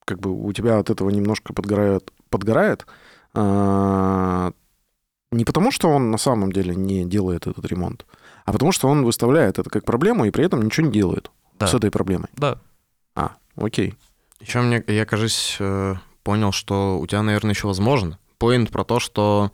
[0.05, 2.87] как бы, у тебя от этого немножко подгорает, подгорает
[3.35, 4.53] а,
[5.33, 8.07] не потому, что он на самом деле не делает этот ремонт,
[8.45, 11.67] а потому что он выставляет это как проблему и при этом ничего не делает да.
[11.67, 12.29] с этой проблемой.
[12.37, 12.59] Да.
[13.15, 13.95] А, окей.
[14.41, 18.19] Еще мне, я, кажется, э, понял, что у тебя, наверное, еще возможно.
[18.39, 19.53] Поинт про то, что...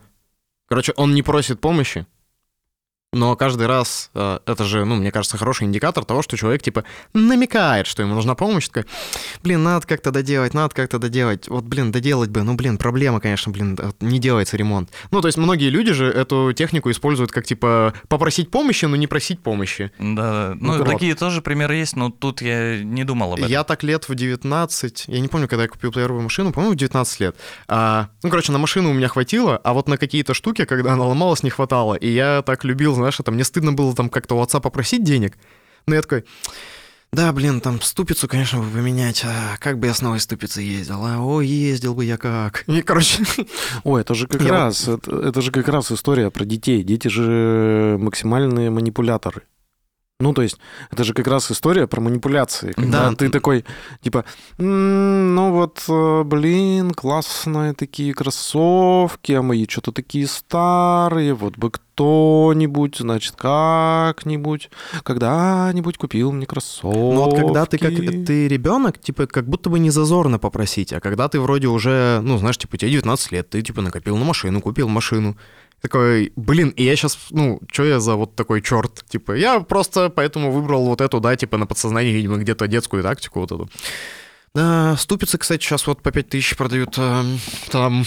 [0.66, 2.06] Короче, он не просит помощи,
[3.14, 6.84] но каждый раз э, это же, ну, мне кажется, хороший индикатор того, что человек, типа,
[7.14, 8.68] намекает, что ему нужна помощь.
[8.68, 8.84] Такой,
[9.42, 11.48] блин, надо как-то доделать, надо как-то доделать.
[11.48, 12.42] Вот, блин, доделать бы.
[12.42, 14.90] Ну, блин, проблема, конечно, блин, не делается ремонт.
[15.10, 19.06] Ну, то есть многие люди же эту технику используют как, типа, попросить помощи, но не
[19.06, 19.90] просить помощи.
[19.98, 23.50] Да, ну, ну такие тоже примеры есть, но тут я не думал об этом.
[23.50, 26.76] Я так лет в 19, я не помню, когда я купил первую машину, по-моему, в
[26.76, 27.36] 19 лет.
[27.68, 31.06] А, ну, короче, на машину у меня хватило, а вот на какие-то штуки, когда она
[31.06, 31.94] ломалась, не хватало.
[31.94, 35.36] И я так любил знаешь, там мне стыдно было там как-то у отца попросить денег.
[35.86, 36.24] Но я такой,
[37.10, 39.24] да, блин, там ступицу, конечно, бы поменять.
[39.24, 41.04] А как бы я с новой ступицей ездил?
[41.06, 42.64] А, ой, ездил бы я как.
[42.66, 43.24] И, короче...
[43.84, 45.08] Ой, это же как я раз, вот...
[45.08, 46.82] это, это же как раз история про детей.
[46.82, 49.42] Дети же максимальные манипуляторы.
[50.20, 50.58] Ну, то есть,
[50.90, 52.72] это же как раз история про манипуляции.
[52.72, 53.14] Когда да.
[53.14, 53.64] ты такой,
[54.02, 54.24] типа,
[54.58, 61.70] м-м, ну вот, э, блин, классные такие кроссовки, а мои что-то такие старые, вот бы
[61.70, 64.70] кто-нибудь, значит, как-нибудь,
[65.04, 66.98] когда-нибудь купил мне кроссовки.
[66.98, 70.98] Ну, вот когда ты как ты ребенок, типа, как будто бы не зазорно попросить, а
[70.98, 74.60] когда ты вроде уже, ну, знаешь, типа, тебе 19 лет, ты, типа, накопил на машину,
[74.60, 75.36] купил машину,
[75.80, 79.04] такой, блин, и я сейчас, ну, что я за вот такой черт?
[79.08, 83.40] Типа, я просто поэтому выбрал вот эту, да, типа на подсознании, видимо, где-то детскую тактику
[83.40, 83.68] вот эту.
[84.54, 87.22] Да, ступицы, кстати, сейчас вот по 5000 продают э,
[87.70, 88.04] там.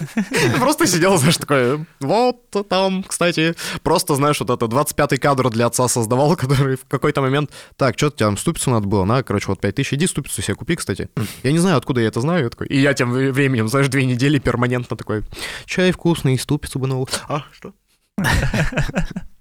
[0.58, 5.88] Просто сидел, знаешь, такой, вот там, кстати, просто, знаешь, вот это 25-й кадр для отца
[5.88, 9.60] создавал, который в какой-то момент, так, что тебе там ступицу надо было, на, короче, вот
[9.60, 11.08] 5000, иди ступицу себе купи, кстати.
[11.42, 14.04] Я не знаю, откуда я это знаю, я такой, и я тем временем, знаешь, две
[14.04, 15.24] недели перманентно такой,
[15.64, 17.08] чай вкусный, ступицу бы новую.
[17.28, 17.72] А, что?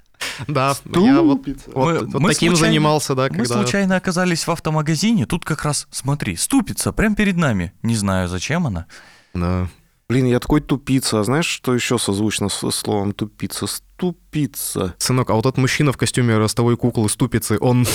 [0.47, 1.71] Да, я вот, Ступица.
[1.73, 3.53] вот- Мы- вот мы таким случайно- занимался, да, Мы когда...
[3.55, 7.73] случайно оказались в автомагазине, тут как раз, смотри, ступица прямо перед нами.
[7.83, 8.85] Не знаю, зачем она.
[9.33, 9.67] Да.
[10.09, 11.19] Блин, я такой тупица.
[11.19, 13.67] А знаешь, что еще созвучно со словом тупица?
[13.67, 14.93] Ступица.
[14.99, 17.85] Сынок, а вот этот мужчина в костюме ростовой куклы ступицы, он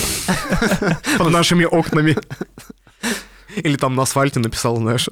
[1.18, 2.16] под нашими окнами.
[3.57, 5.09] Или там на асфальте написал, знаешь,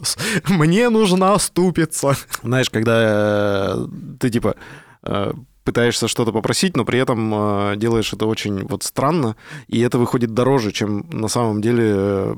[0.49, 2.16] «Мне нужна ступица».
[2.43, 3.87] Знаешь, когда э,
[4.19, 4.57] ты типа
[5.03, 5.33] э,
[5.70, 9.37] пытаешься что-то попросить, но при этом э, делаешь это очень вот странно,
[9.68, 12.35] и это выходит дороже, чем на самом деле э,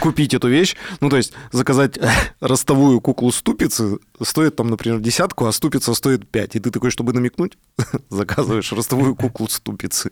[0.00, 0.76] купить эту вещь.
[1.00, 1.98] Ну, то есть заказать
[2.40, 6.56] ростовую куклу ступицы стоит там, например, десятку, а ступица стоит пять.
[6.56, 7.58] И ты такой, чтобы намекнуть,
[8.08, 10.10] заказываешь ростовую куклу ступицы.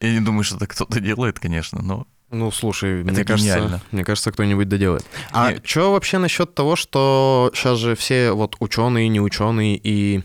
[0.00, 2.06] Я не думаю, что это кто-то делает, конечно, но...
[2.30, 5.04] Ну, слушай, Это мне кажется, мне кажется, кто-нибудь доделает.
[5.32, 10.18] А Не- что вообще насчет того, что сейчас же все вот ученые, не ученые и
[10.18, 10.22] э,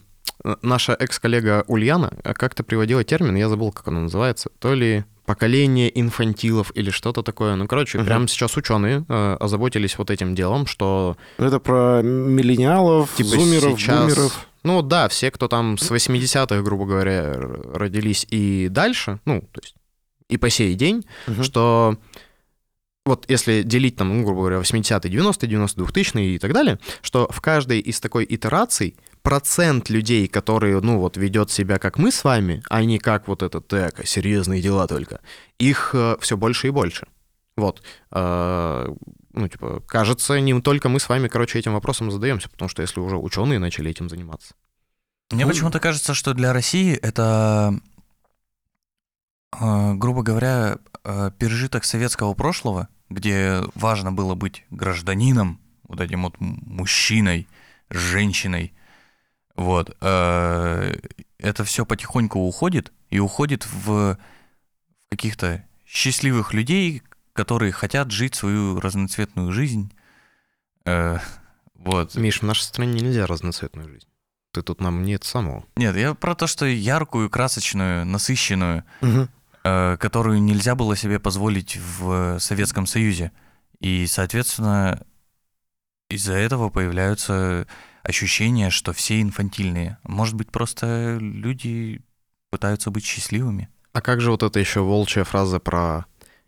[0.62, 6.72] наша экс-коллега Ульяна как-то приводила термин, я забыл, как он называется, то ли поколение инфантилов
[6.76, 7.56] или что-то такое.
[7.56, 8.06] Ну, короче, Мгм.
[8.08, 14.02] прямо сейчас ученые э, озаботились вот этим делом, что Это про миллениалов, Типа зумеров, сейчас-
[14.14, 14.48] бумеров.
[14.64, 17.34] Ну да, все, кто там с 80-х, грубо говоря,
[17.74, 19.76] родились и дальше, ну, то есть
[20.30, 21.44] и по сей день, Мгм.
[21.44, 21.98] что
[23.06, 27.28] вот если делить там, ну, грубо говоря, 80-е, 90-е, 90-е, 2000-е и так далее, что
[27.32, 32.24] в каждой из такой итераций процент людей, которые, ну, вот ведет себя как мы с
[32.24, 35.20] вами, а не как вот это, так, серьезные дела только,
[35.60, 37.08] их все больше и больше.
[37.58, 37.82] Вот.
[38.12, 38.88] Э,
[39.38, 43.02] Ну, типа, кажется, не только мы с вами, короче, этим вопросом задаемся, потому что если
[43.02, 44.54] уже ученые начали этим заниматься.
[45.32, 47.74] Мне Ну, почему-то кажется, что для России это,
[49.60, 56.36] э, грубо говоря, э, пережиток советского прошлого, где важно было быть гражданином, вот этим вот
[56.40, 57.48] мужчиной,
[57.90, 58.74] женщиной.
[59.56, 59.96] Вот.
[60.02, 60.96] э,
[61.40, 64.18] Это все потихоньку уходит и уходит в
[65.10, 67.02] каких-то счастливых людей,
[67.34, 69.94] которые хотят жить свою разноцветную жизнь.
[70.86, 71.20] Э,
[71.76, 72.16] Вот.
[72.16, 74.08] Миш, в нашей стране нельзя разноцветную жизнь.
[74.52, 75.66] Ты тут нам нет самого.
[75.76, 78.84] Нет, я про то, что яркую, красочную, насыщенную,
[79.64, 83.32] э, которую нельзя было себе позволить в Советском Союзе.
[83.82, 85.06] И, соответственно,
[86.10, 87.68] из-за этого появляются
[88.06, 89.98] ощущения, что все инфантильные.
[90.04, 92.02] Может быть, просто люди
[92.52, 93.70] пытаются быть счастливыми.
[93.94, 96.06] А как же вот эта еще волчья фраза про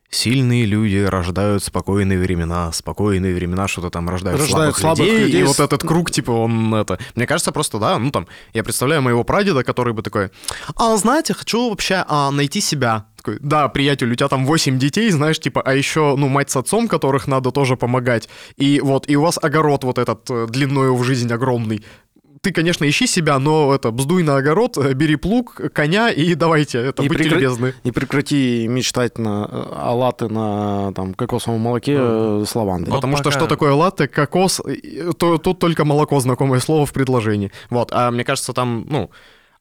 [0.10, 5.42] сильные люди рождают спокойные времена, спокойные времена что-то там рождают, Рождают слабых, слабых людей, людей
[5.42, 6.98] и вот этот круг, типа, он это...
[7.16, 10.32] Мне кажется, просто, да, ну там, я представляю моего прадеда, который бы такой,
[10.76, 13.06] а знаете, хочу вообще а, найти себя.
[13.18, 16.56] Такой, да, приятель, у тебя там 8 детей, знаешь, типа, а еще, ну, мать с
[16.56, 20.96] отцом, которых надо тоже помогать, и вот, и у вас огород вот этот э, длиною
[20.96, 21.84] в жизнь огромный.
[22.48, 26.78] Ты, конечно, ищи себя, но это, бздуй на огород, э, бери плуг, коня и давайте,
[26.78, 27.74] это, И будьте прекра- любезны.
[27.84, 32.90] И прекрати мечтать на э, о латте на там, кокосовом молоке э, с лавандой.
[32.92, 34.62] Вот Потому что пока- что такое латте, кокос,
[35.18, 37.52] то, тут только молоко, знакомое слово в предложении.
[37.70, 39.10] Вот, а мне кажется, там, ну...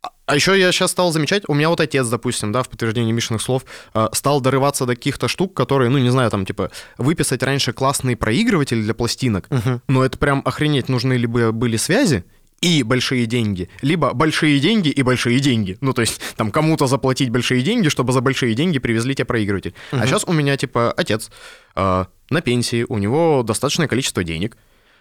[0.02, 3.10] а- А еще я сейчас стал замечать, у меня вот отец, допустим, да, в подтверждении
[3.12, 7.42] Мишиных слов, э, стал дорываться до каких-то штук, которые, ну, не знаю, там, типа, выписать
[7.42, 9.80] раньше классный проигрыватель для пластинок, Мгм.
[9.88, 12.24] но это прям охренеть, нужны либо были связи,
[12.60, 15.76] и большие деньги, либо большие деньги и большие деньги.
[15.80, 19.74] Ну, то есть, там, кому-то заплатить большие деньги, чтобы за большие деньги привезли тебе проигрыватель.
[19.92, 20.06] А Мгм.
[20.06, 21.30] сейчас у меня, типа, отец
[21.76, 24.56] э, на пенсии, у него достаточное количество денег,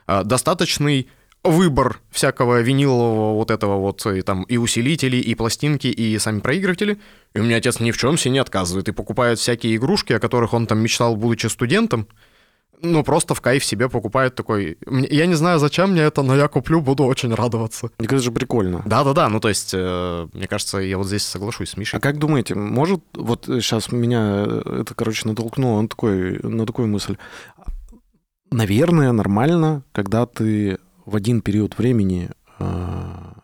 [0.08, 1.08] э, достаточный
[1.44, 6.98] выбор всякого винилового вот этого вот, и там, и усилителей, и пластинки, и сами проигрыватели.
[7.36, 10.20] И у меня отец ни в чем себе не отказывает и покупает всякие игрушки, о
[10.20, 12.08] которых он там мечтал, будучи студентом.
[12.82, 14.78] Ну, просто в кайф себе покупает такой...
[14.88, 17.90] Я не знаю, зачем мне это, но я куплю, буду очень радоваться.
[18.00, 18.84] Мне кажется, же прикольно.
[18.86, 22.00] Да-да-да, ну то есть, э, мне кажется, я вот здесь соглашусь с Мишей.
[22.00, 26.88] А как думаете, может, вот сейчас меня э, это, короче, натолкнуло на, такой, на такую
[26.88, 27.18] мысль.
[28.52, 33.36] Наверное, нормально, когда ты в один период времени э,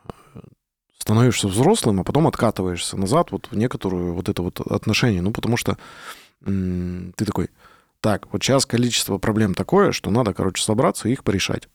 [0.97, 5.21] становишься взрослым, а потом откатываешься назад вот в некоторую вот это вот отношение.
[5.21, 5.77] Ну, потому что
[6.43, 7.49] ты такой,
[8.01, 11.69] так, вот сейчас количество проблем такое, что надо, короче, собраться и их порешать.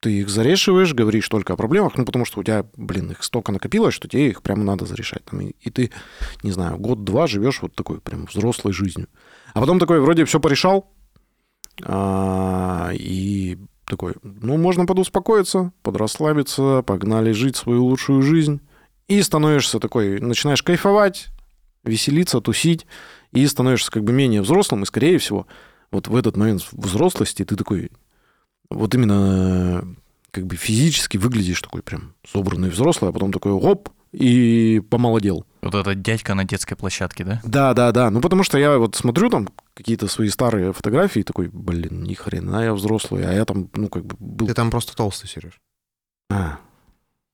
[0.00, 3.50] Ты их зарешиваешь, говоришь только о проблемах, ну, потому что у тебя, блин, их столько
[3.50, 5.24] накопилось, что тебе их прямо надо зарешать.
[5.24, 5.90] Там, и, и ты,
[6.42, 9.08] не знаю, год-два живешь вот такой прям взрослой жизнью.
[9.54, 10.92] А потом такой вроде все порешал,
[11.82, 18.60] а, и такой, ну, можно подуспокоиться, подрасслабиться, погнали жить свою лучшую жизнь.
[19.08, 21.28] И становишься такой, начинаешь кайфовать,
[21.84, 22.86] веселиться, тусить,
[23.36, 25.46] и становишься как бы менее взрослым, и, скорее всего,
[25.90, 27.90] вот в этот момент взрослости ты такой,
[28.70, 29.94] вот именно э,
[30.30, 35.44] как бы физически выглядишь такой прям собранный взрослый, а потом такой оп, и помолодел.
[35.60, 37.40] Вот этот дядька на детской площадке, да?
[37.44, 38.10] Да, да, да.
[38.10, 42.14] Ну, потому что я вот смотрю там какие-то свои старые фотографии и такой, блин, ни
[42.14, 44.46] хрена я взрослый, а я там, ну, как бы был...
[44.46, 45.60] Ты там просто толстый, Сереж.
[46.30, 46.58] А.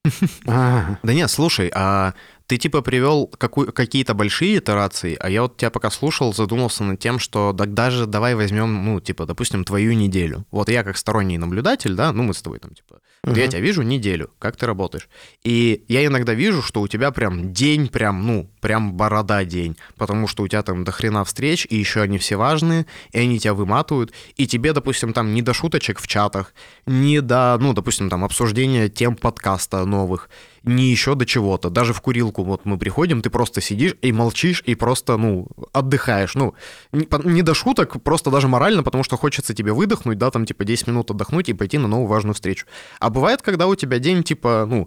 [0.49, 0.99] А.
[1.03, 2.15] Да нет, слушай, а
[2.53, 7.19] ты типа привел какие-то большие итерации, а я вот тебя пока слушал, задумался над тем,
[7.19, 10.45] что так даже давай возьмем, ну, типа, допустим, твою неделю.
[10.51, 13.61] Вот я как сторонний наблюдатель, да, ну, мы с тобой там, типа, вот я тебя
[13.61, 15.09] вижу неделю, как ты работаешь.
[15.45, 20.29] И я иногда вижу, что у тебя прям день, прям, ну, прям борода день, потому
[20.29, 23.55] что у тебя там до хрена встреч, и еще они все важные, и они тебя
[23.55, 26.53] выматывают, и тебе, допустим, там не до шуточек в чатах,
[26.85, 30.29] не до, ну, допустим, там обсуждения тем подкаста новых,
[30.65, 31.71] не еще до чего-то.
[31.71, 36.35] Даже в курилку вот мы приходим, ты просто сидишь и молчишь, и просто, ну, отдыхаешь.
[36.35, 36.55] Ну,
[36.93, 40.89] не, до шуток, просто даже морально, потому что хочется тебе выдохнуть, да, там, типа, 10
[40.89, 42.67] минут отдохнуть и пойти на новую важную встречу.
[43.01, 44.87] А бывает, когда у тебя день, типа, ну,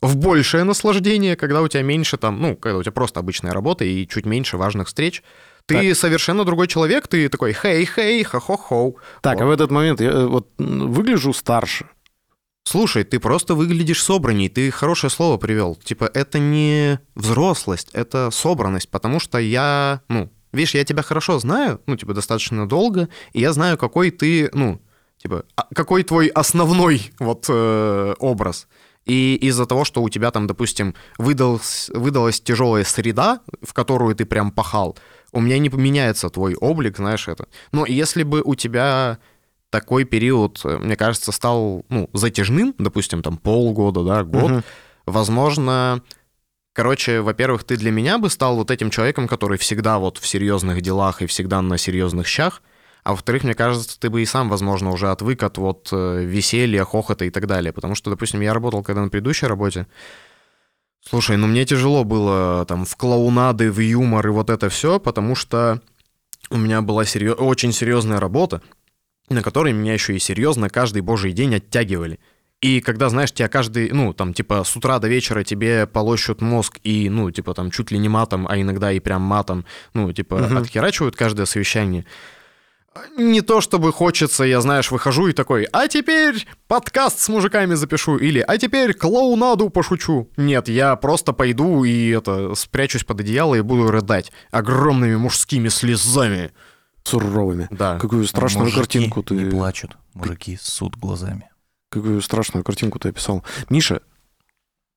[0.00, 3.84] в большее наслаждение, когда у тебя меньше там, ну, когда у тебя просто обычная работа
[3.84, 5.22] и чуть меньше важных встреч.
[5.66, 8.98] Ты совершенно другой человек, ты такой хей-хей, ха-хо-хоу.
[9.22, 11.86] Так, а в этот момент я э, вот выгляжу старше.
[12.64, 15.76] Слушай, ты просто выглядишь собранней, ты хорошее слово привел.
[15.76, 21.80] Типа, это не взрослость, это собранность, потому что я, ну, видишь, я тебя хорошо знаю,
[21.86, 24.80] ну, типа, достаточно долго, и я знаю, какой ты, ну,
[25.18, 28.66] типа, а- какой твой основной вот э, образ.
[29.04, 34.24] И из-за того, что у тебя там, допустим, выдалась, выдалась тяжелая среда, в которую ты
[34.24, 34.96] прям пахал,
[35.32, 37.46] у меня не поменяется твой облик, знаешь это.
[37.72, 39.18] Но если бы у тебя
[39.74, 44.64] такой период, э, мне кажется, стал ну, затяжным, допустим, там полгода, да, год, Мгм.
[45.04, 46.00] возможно,
[46.72, 50.80] короче, во-первых, ты для меня бы стал вот этим человеком, который всегда вот в серьезных
[50.80, 52.62] делах и всегда на серьезных щах,
[53.02, 56.84] а во-вторых, мне кажется, ты бы и сам, возможно, уже отвык от вот э, веселья,
[56.84, 57.72] хохота и так далее.
[57.72, 59.86] Потому что, допустим, я работал когда на предыдущей работе,
[61.06, 65.34] Слушай, ну мне тяжело было там в клоунады, в юмор и вот это все, потому
[65.34, 65.80] что
[66.50, 68.62] у меня была серьё- очень серьезная работа,
[69.28, 72.18] на которой меня еще и серьезно каждый божий день оттягивали.
[72.60, 76.78] И когда, знаешь, тебя каждый, ну, там, типа, с утра до вечера тебе полощут мозг
[76.82, 80.36] и, ну, типа, там, чуть ли не матом, а иногда и прям матом, ну, типа,
[80.36, 80.58] Мгм.
[80.58, 82.06] отхерачивают каждое совещание.
[83.18, 88.16] Не то чтобы хочется, я, знаешь, выхожу и такой, а теперь подкаст с мужиками запишу,
[88.18, 90.28] или а теперь клоунаду пошучу.
[90.36, 96.52] Нет, я просто пойду и это, спрячусь под одеяло и буду рыдать огромными мужскими слезами.
[97.04, 97.68] Суровыми.
[97.70, 97.98] Да.
[97.98, 99.34] Какую страшную Мужики картинку ты...
[99.34, 101.50] не плачут, мужики ссут глазами.
[101.90, 103.44] Какую страшную картинку ты описал.
[103.68, 104.00] Миша,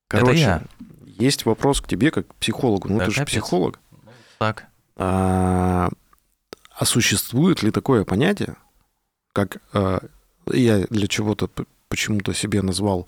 [0.08, 0.62] короче, я.
[1.04, 2.88] есть вопрос к тебе как к психологу.
[2.88, 3.30] Ну, Да, ты же капец.
[3.30, 3.80] психолог.
[4.38, 5.90] Так, А,
[6.74, 8.56] а существует ли такое понятие,
[9.32, 10.00] как а,
[10.52, 11.50] я для чего-то
[11.88, 13.06] почему-то себе назвал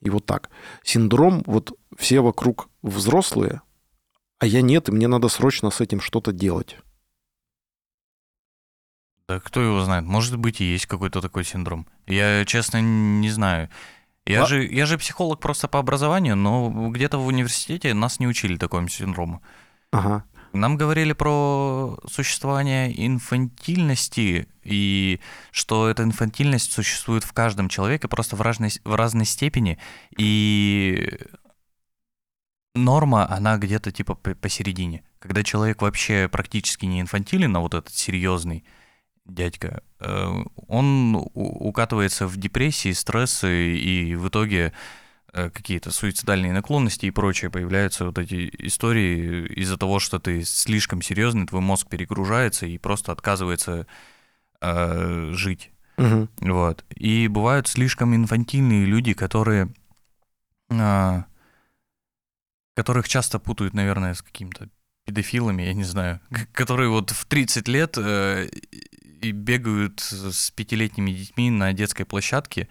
[0.00, 0.50] его так,
[0.82, 3.60] синдром вот все вокруг взрослые,
[4.38, 6.78] а я нет, и мне надо срочно с этим что-то делать.
[9.30, 11.86] Да кто его знает, может быть и есть какой-то такой синдром.
[12.08, 13.68] Я, честно, не знаю.
[14.26, 18.26] Я Ла- же, я же психолог просто по образованию, но где-то в университете нас не
[18.26, 19.40] учили такому синдрому.
[19.92, 20.24] Ага.
[20.52, 25.20] Нам говорили про существование инфантильности и
[25.52, 29.78] что эта инфантильность существует в каждом человеке просто в разной, в разной степени.
[30.18, 31.08] И
[32.74, 35.04] норма, она где-то типа по- посередине.
[35.20, 38.64] Когда человек вообще практически не инфантилен, а вот этот серьезный
[39.34, 44.72] дядька, э, он укатывается в депрессии, стрессы, и в итоге
[45.32, 51.02] э, какие-то суицидальные наклонности и прочее появляются вот эти истории из-за того, что ты слишком
[51.02, 53.86] серьезный, твой мозг перегружается и просто отказывается
[54.60, 55.70] э, жить.
[55.96, 56.28] Мгм.
[56.40, 56.84] Вот.
[56.94, 59.72] И бывают слишком инфантильные люди, которые
[60.70, 61.24] а,
[62.76, 64.68] которых часто путают, наверное, с какими-то
[65.04, 66.20] педофилами, я не знаю,
[66.52, 68.48] которые вот в 30 лет э,
[69.20, 72.68] и бегают с пятилетними детьми на детской площадке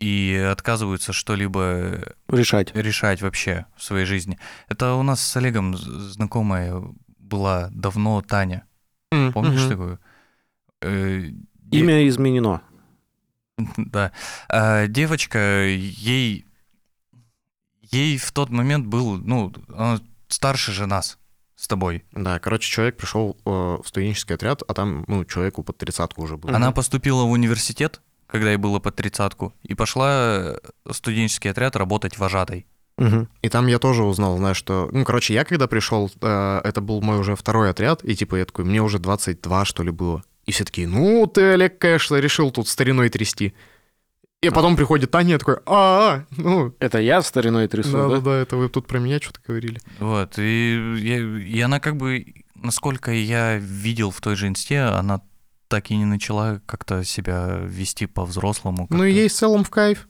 [0.00, 2.74] и отказываются что-либо Решать.
[2.74, 4.38] решать вообще в своей жизни.
[4.68, 6.80] Это у нас с Олегом знакомая
[7.18, 8.64] была давно Таня.
[9.10, 9.68] Помнишь Мгм.
[9.68, 10.00] такую?
[10.82, 12.62] Э, де- Имя изменено.
[13.76, 14.12] Да.
[14.48, 16.46] А, девочка, ей,
[17.82, 21.18] ей в тот момент был, ну, она старше же нас
[21.58, 22.04] с тобой.
[22.12, 26.36] Да, короче, человек пришел э, в студенческий отряд, а там, ну, человеку под тридцатку уже
[26.36, 26.54] было.
[26.54, 32.16] Она поступила в университет, когда ей было под тридцатку, и пошла в студенческий отряд работать
[32.16, 32.66] вожатой.
[32.96, 33.28] Мгм.
[33.42, 34.88] И там я тоже узнал, знаешь, что...
[34.92, 38.44] Ну, короче, я когда пришел, э, это был мой уже второй отряд, и типа я
[38.44, 40.22] такой, мне уже 22, что ли, было.
[40.46, 43.52] И все такие, ну, ты, Олег, конечно, решил тут стариной трясти.
[44.40, 46.72] И потом приходит Таня и такой, а, ну...
[46.78, 48.14] Это я стариной трясу, Да, да?
[48.16, 49.80] да, да, это вы тут про меня что-то говорили.
[49.98, 52.24] Вот, и, я- и она как бы,
[52.54, 55.22] насколько я видел в той же инсте, она
[55.66, 58.86] так и не начала как-то себя вести по-взрослому.
[58.90, 60.06] Ну и ей в целом в кайф.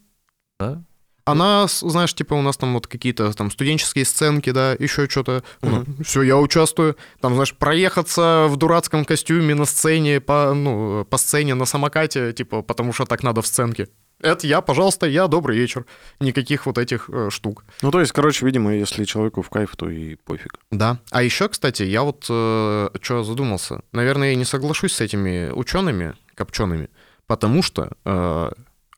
[0.61, 0.83] Да?
[1.25, 5.43] Она, знаешь, типа у нас там вот какие-то там студенческие сценки, да, еще что-то.
[5.63, 6.03] Мгм.
[6.05, 6.97] все, я участвую.
[7.23, 12.61] Там, знаешь, проехаться в дурацком костюме на сцене, по, ну, по сцене на самокате, типа,
[12.63, 13.89] потому что так надо в сценке.
[14.21, 15.87] Это я, пожалуйста, я, добрый вечер.
[16.21, 17.65] Никаких вот этих э, штук.
[17.83, 20.59] Ну, то есть, короче, видимо, если человеку в кайф, то и пофиг.
[20.71, 20.99] Да.
[21.11, 22.91] А еще, кстати, я вот что
[23.25, 23.83] задумался.
[23.93, 26.89] Наверное, я не соглашусь с этими учеными, копчеными,
[27.27, 27.93] потому что...
[28.05, 28.51] э,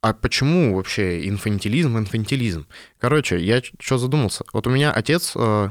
[0.02, 2.66] а почему вообще инфантилизм, инфантилизм?
[2.98, 4.44] Короче, я что задумался.
[4.54, 5.70] Вот у меня отец, э,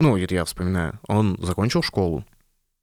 [0.00, 2.24] ну, это я вспоминаю, он закончил школу,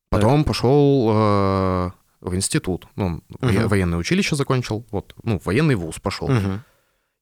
[0.10, 1.92] потом пошел э,
[2.22, 3.68] в институт, ну, Мгм.
[3.68, 6.28] военное училище закончил, вот, ну, военный вуз пошел.
[6.30, 6.64] Мгм.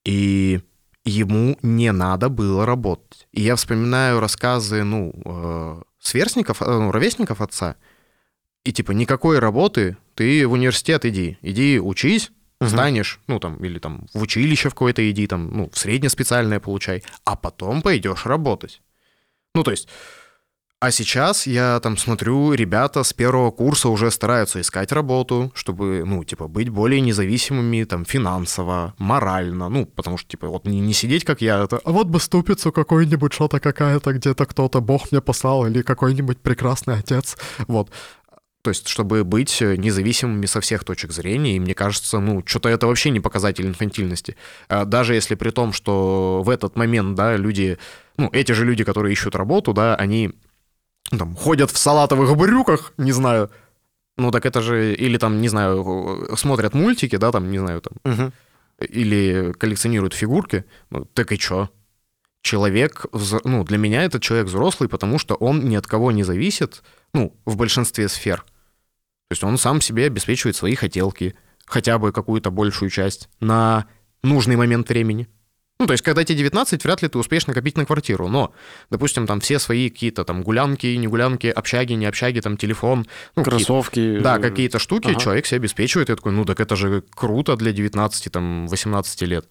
[0.06, 0.62] И
[1.06, 3.28] ему не надо было работать.
[3.32, 7.76] И я вспоминаю рассказы, ну, э, сверстников, э, ну, ровесников отца,
[8.66, 12.32] и типа никакой работы, ты в университет иди, иди учись,
[12.62, 12.70] Мгм.
[12.70, 17.04] станешь, ну там, или там в училище в какое-то иди, там, ну, в среднеспециальное получай,
[17.24, 18.82] а потом пойдешь работать.
[19.56, 19.88] Ну, то есть,
[20.82, 26.24] а сейчас я там смотрю, ребята с первого курса уже стараются искать работу, чтобы, ну,
[26.24, 31.26] типа, быть более независимыми, там, финансово, морально, ну, потому что, типа, вот не, не сидеть,
[31.26, 35.68] как я, это, а вот бы ступицу какой-нибудь, что-то какая-то, где-то кто-то, Бог мне послал,
[35.68, 37.90] или какой-нибудь прекрасный отец, вот.
[38.62, 42.70] То есть, чтобы быть э, независимыми со всех точек зрения, и мне кажется, ну, что-то
[42.70, 44.36] это вообще не показатель инфантильности.
[44.68, 47.78] А Даже если при том, что в этот момент, да, люди,
[48.18, 50.34] ну, эти же люди, которые ищут работу, да, они
[51.18, 53.50] там ходят в салатовых брюках, не знаю,
[54.18, 57.94] ну, так это же, или там, не знаю, смотрят мультики, да, там, не знаю, там,
[58.04, 58.34] Мгм.
[58.80, 61.70] или коллекционируют фигурки, ну, так и чё?
[62.42, 63.06] Человек,
[63.44, 66.84] ну, для меня это человек взрослый, потому что он ни от кого не зависит,
[67.14, 68.44] ну, в большинстве сфер.
[69.28, 71.36] То есть он сам себе обеспечивает свои хотелки,
[71.66, 73.86] хотя бы какую-то большую часть, на
[74.24, 75.28] нужный момент времени.
[75.80, 78.54] Ну, то есть, когда тебе 19, вряд ли ты успеешь накопить на квартиру, но,
[78.90, 83.06] допустим, там все свои какие-то там гулянки, не гулянки, общаги, не общаги, там телефон,
[83.38, 84.20] ну, какие-то- Кроссовки.
[84.20, 85.20] да, э, какие-то штуки ага.
[85.20, 86.10] человек себе обеспечивает.
[86.10, 89.48] Я такой, ну так это же круто для 19, там, 18 лет.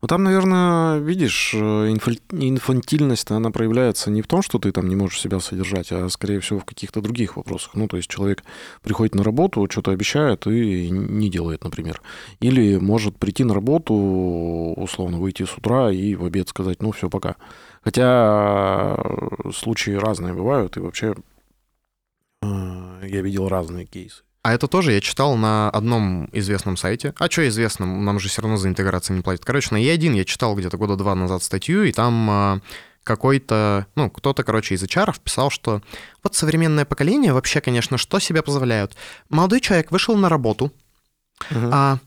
[0.00, 4.96] Ну, там, наверное, видишь, э, инфантильность, она проявляется не в том, что ты там не
[4.96, 7.74] можешь себя содержать, а, скорее всего, в каких-то других вопросах.
[7.74, 8.42] Ну, то есть человек
[8.82, 12.00] приходит на работу, что-то обещает и не делает, например.
[12.40, 17.10] Или может прийти на работу, условно, выйти с утра и в обед сказать, ну, все,
[17.10, 17.36] пока.
[17.82, 21.14] Хотя э, случаи разные бывают, и вообще
[22.42, 22.46] э,
[23.06, 24.22] я видел разные кейсы.
[24.42, 27.12] А это тоже я читал на одном известном сайте.
[27.18, 28.04] А что известном?
[28.04, 29.44] Нам же все равно за интеграцию не платят.
[29.44, 32.60] Короче, на Е1 я читал где-то года два назад статью, и там а,
[33.04, 35.82] какой-то, ну, кто-то, короче, из HR писал, что
[36.22, 38.96] вот современное поколение вообще, конечно, что себе позволяют.
[39.28, 40.72] Молодой человек вышел на работу,
[41.50, 41.70] Мгм.
[41.72, 41.98] а,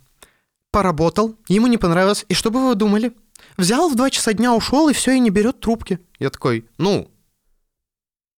[0.71, 3.13] поработал, ему не понравилось, и что бы вы думали?
[3.57, 5.99] Взял в 2 часа дня, ушел, и все, и не берет трубки.
[6.17, 7.11] Я такой, ну,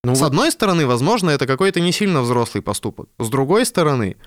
[0.05, 3.09] Ну, с вот одной стороны, возможно, это какой-то не сильно взрослый поступок.
[3.19, 4.17] С другой стороны,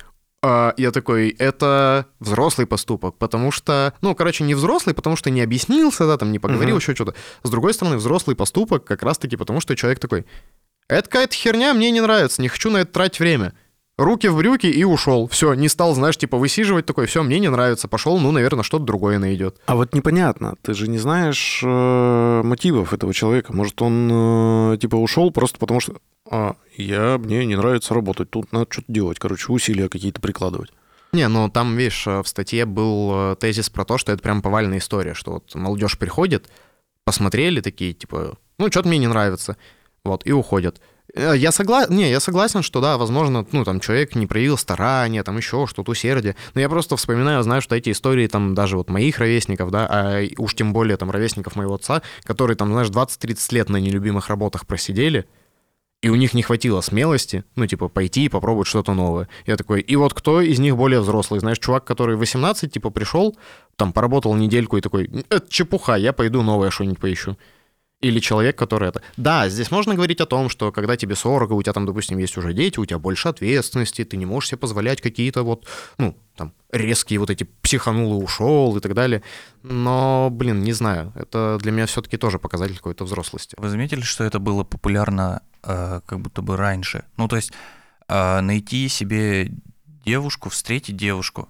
[0.42, 5.40] а, я такой, это взрослый поступок, потому что, ну, короче, не взрослый, потому что не
[5.40, 6.80] объяснился, да, там не поговорил, Мгм.
[6.80, 7.14] еще что-то.
[7.42, 10.26] С другой стороны, взрослый поступок как раз-таки потому, что человек такой,
[10.88, 13.52] это какая-то херня, мне не нравится, не хочу на это тратить время.
[13.98, 15.26] Руки в брюки и ушел.
[15.26, 18.84] Все, не стал, знаешь, типа высиживать такой, все, мне не нравится, пошел, ну, наверное, что-то
[18.84, 19.56] другое найдет.
[19.66, 23.52] А вот непонятно, ты же не знаешь э, мотивов этого человека.
[23.52, 24.08] Может, он
[24.72, 25.96] э, типа ушел просто потому, что
[26.30, 30.70] а, я, мне не нравится работать, тут надо что-то делать, короче, усилия какие-то прикладывать.
[31.12, 34.42] Не, ну там, видишь, э, в статье был э, тезис про то, что это прям
[34.42, 36.48] повальная история, что вот молодежь приходит,
[37.02, 39.56] посмотрели такие, типа, ну, что-то мне не нравится,
[40.04, 40.80] вот, и уходят.
[41.14, 45.22] Э, Я согласен, не, я согласен, что да, возможно, ну, там человек не проявил старания,
[45.22, 48.90] там еще что-то, усердие, но я просто вспоминаю, знаю, что эти истории там даже вот
[48.90, 53.54] моих ровесников, да, а уж тем более там ровесников моего отца, которые там, знаешь, 20-30
[53.54, 55.26] лет на нелюбимых работах просидели,
[56.00, 59.28] и у них не хватило смелости, ну, типа, пойти и попробовать что-то новое.
[59.46, 61.40] Я такой, и вот кто из них более взрослый?
[61.40, 63.36] Знаешь, чувак, который 18, типа, пришел,
[63.74, 67.36] там, поработал недельку и такой, это чепуха, я пойду новое что-нибудь поищу.
[68.00, 69.02] Или человек, который это...
[69.16, 72.18] Да, здесь можно говорить о том, что когда тебе 40, и у тебя там, допустим,
[72.18, 75.66] есть уже дети, у тебя больше ответственности, ты не можешь себе позволять какие-то вот,
[75.98, 79.24] ну, там, резкие вот эти психанул и ушел и так далее.
[79.64, 83.56] Но, блин, не знаю, это для меня все-таки тоже показатель какой-то взрослости.
[83.58, 87.04] Вы заметили, что это было популярно э, как будто бы раньше?
[87.16, 87.52] Ну, то есть
[88.06, 89.50] э, найти себе
[90.04, 91.48] девушку, встретить девушку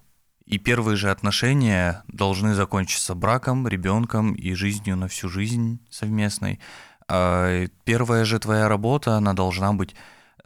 [0.48, 6.58] И первые же отношения должны закончиться браком, ребенком и жизнью на всю жизнь совместной.
[7.06, 9.94] А первая же твоя работа, она должна быть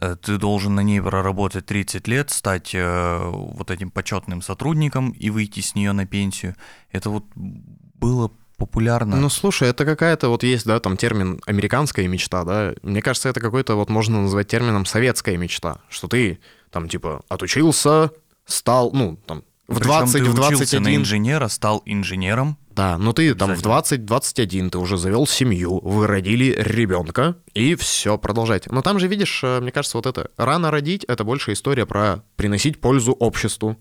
[0.01, 5.29] э, ты должен на ней проработать 30 лет, стать э, вот этим почетным сотрудником и
[5.29, 6.55] выйти с нее на пенсию.
[6.91, 9.15] Это вот было популярно.
[9.15, 12.73] Ну, слушай, это какая-то вот есть, да, там термин американская мечта, да.
[12.81, 16.39] Мне кажется, это какой-то вот можно назвать термином советская мечта, что ты
[16.71, 18.11] там типа отучился,
[18.45, 20.83] стал, ну, там, в Причем 20, ты в учился 21.
[20.83, 22.57] на инженера, стал инженером.
[22.71, 24.07] Да, но ты там в Обязательно.
[24.07, 28.69] 20-21 ты уже завел семью, вы родили ребенка, и все, продолжайте.
[28.71, 32.23] Но там же, видишь, э, мне кажется, вот это рано родить это больше история про
[32.35, 33.77] приносить пользу обществу.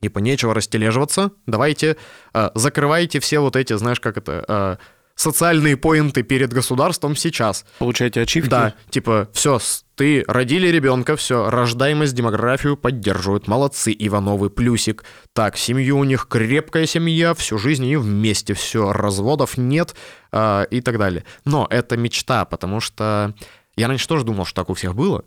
[0.00, 1.96] Типа нечего растележиваться, давайте
[2.32, 4.76] э, закрывайте все вот эти, знаешь, как это, э,
[5.16, 7.64] социальные поинты перед государством сейчас.
[7.78, 8.48] Получаете ачивки?
[8.48, 9.58] Да, типа, все,
[9.96, 13.46] ты родили ребенка, все, рождаемость, демографию поддерживают.
[13.46, 15.04] Молодцы, Ивановы, плюсик.
[15.32, 19.94] Так, семью у них крепкая семья, всю жизнь они вместе, все, разводов нет
[20.32, 21.24] а, и так далее.
[21.44, 23.34] Но это мечта, потому что
[23.76, 25.24] я раньше тоже думал, что так у всех было,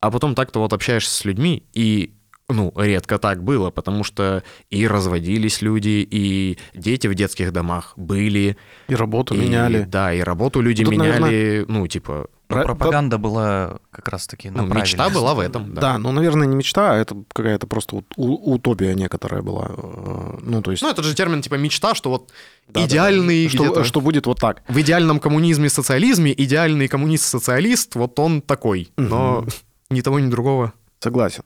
[0.00, 2.14] а потом так-то вот общаешься с людьми, и
[2.48, 8.56] ну, редко так было, потому что и разводились люди, и дети в детских домах были.
[8.88, 9.84] И работу и- меняли.
[9.84, 15.08] Да, и работу люди Тут, меняли, ну, типа, Про- пропаганда была как раз-таки ну, мечта
[15.10, 15.74] была в этом.
[15.74, 15.98] Да.
[15.98, 19.70] ну, наверное, не мечта, а это какая-то просто вот утопия некоторая была.
[19.76, 20.82] Э, Ну, то есть...
[20.82, 22.30] Ну, это же термин типа мечта, что вот
[22.68, 22.86] Да-да-да.
[22.86, 24.62] идеальный что, где-то- что будет вот так.
[24.68, 28.90] в идеальном коммунизме, социализме идеальный коммунист-социалист, вот он такой.
[28.96, 29.50] Но Мгм.
[29.90, 30.72] ни того, ни другого.
[31.00, 31.42] Согласен.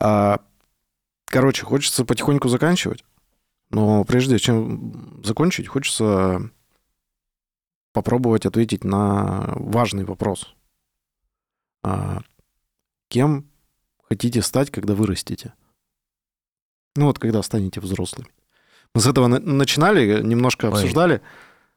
[0.00, 0.40] А,
[1.26, 3.04] короче, хочется потихоньку заканчивать.
[3.70, 6.50] Но прежде чем закончить, хочется
[7.96, 10.54] попробовать ответить на важный вопрос.
[11.82, 12.20] А,
[13.08, 13.46] кем
[14.02, 15.54] хотите стать, когда вырастете?
[16.94, 18.28] Ну вот, когда станете взрослыми.
[18.94, 20.72] Мы с этого на- начинали, немножко Ой.
[20.72, 21.22] обсуждали.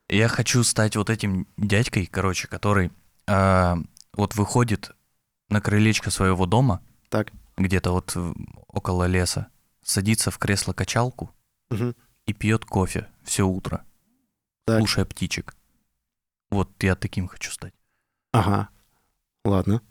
[0.09, 2.91] Я хочу стать вот этим дядькой, короче, который
[3.31, 3.77] а,
[4.13, 4.91] вот выходит
[5.49, 7.31] на крылечко своего дома, Так.
[7.57, 8.33] где-то вот в-
[8.67, 9.47] около леса,
[9.83, 11.29] садится в кресло-качалку
[11.69, 11.95] Мгм.
[12.25, 13.85] и пьет кофе все утро,
[14.65, 14.79] Так.
[14.79, 15.55] слушая птичек.
[16.51, 17.73] Вот я таким хочу стать.
[18.31, 18.69] Ага.
[19.45, 19.81] Ладно.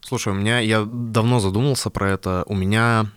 [0.00, 2.44] Слушай, у меня, я давно задумался про это.
[2.46, 3.10] У меня,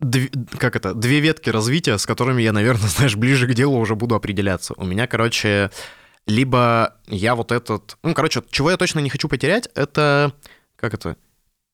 [0.00, 3.94] дв- как это, две ветки развития, с которыми я, наверное, знаешь, ближе к делу уже
[3.94, 4.74] буду определяться.
[4.76, 5.70] У меня, короче,
[6.26, 7.96] либо я вот этот...
[8.02, 10.32] Ну, короче, чего я точно не хочу потерять, это...
[10.76, 11.16] Как это?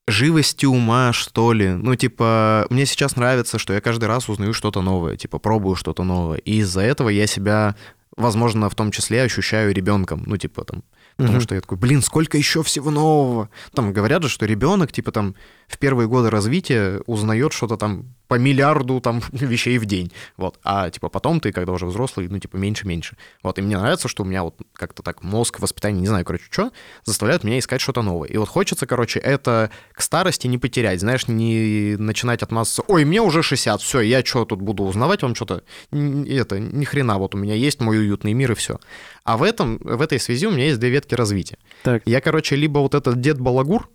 [0.08, 1.68] живости ума, что ли.
[1.68, 6.02] Ну, типа, мне сейчас нравится, что я каждый раз узнаю что-то новое, типа, пробую что-то
[6.02, 6.38] новое.
[6.38, 7.76] И из-за этого я себя,
[8.18, 10.22] возможно, в том числе ощущаю ребенком.
[10.26, 10.82] Ну, типа, там,
[11.18, 11.40] потому Мгм.
[11.42, 13.50] что я такой, блин, сколько еще всего нового.
[13.74, 15.34] Там говорят же, что ребенок, типа, там,
[15.66, 20.12] в первые годы развития узнает что-то там по миллиарду там вещей в день.
[20.36, 20.58] Вот.
[20.62, 23.16] А, типа, потом ты, когда уже взрослый, ну, типа, меньше-меньше.
[23.42, 23.58] Вот.
[23.58, 26.70] И мне нравится, что у меня вот как-то так мозг, воспитание, не знаю, короче, что,
[27.04, 28.28] заставляют меня искать что-то новое.
[28.28, 33.20] И вот хочется, короче, это к старости не потерять, знаешь, не начинать отмазаться, ой, мне
[33.20, 35.64] уже 60, все, я что тут буду узнавать вам что-то?
[35.90, 38.78] Это, ни хрена, вот у меня есть мой уютный мир и все.
[39.24, 41.58] А в этом, в этой связи у меня есть две ветки развития.
[41.82, 42.02] Так.
[42.06, 43.88] Я, короче, либо вот этот дед Балагур,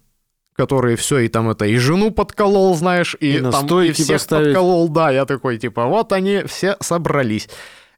[0.55, 4.47] который все и там это и жену подколол, знаешь, и, И там и всех поставить.
[4.47, 7.49] подколол, да, я такой типа, вот они все собрались.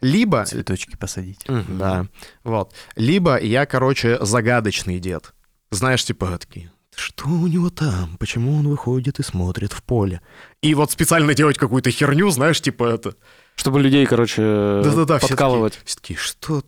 [0.02, 1.48] Либо Цветочки посадить.
[1.48, 1.78] Мгм.
[1.78, 2.06] да,
[2.44, 2.74] вот.
[2.96, 5.34] Либо я, короче, загадочный дед.
[5.72, 8.18] Знаешь, типа такие, что у него там?
[8.18, 10.22] Почему он выходит и смотрит в поле?
[10.62, 13.16] И вот специально делать какую-то херню, знаешь, типа это.
[13.56, 14.42] Чтобы людей, короче,
[14.84, 15.80] Да-да-да, все подкалывать.
[15.86, 16.64] Все такие, что...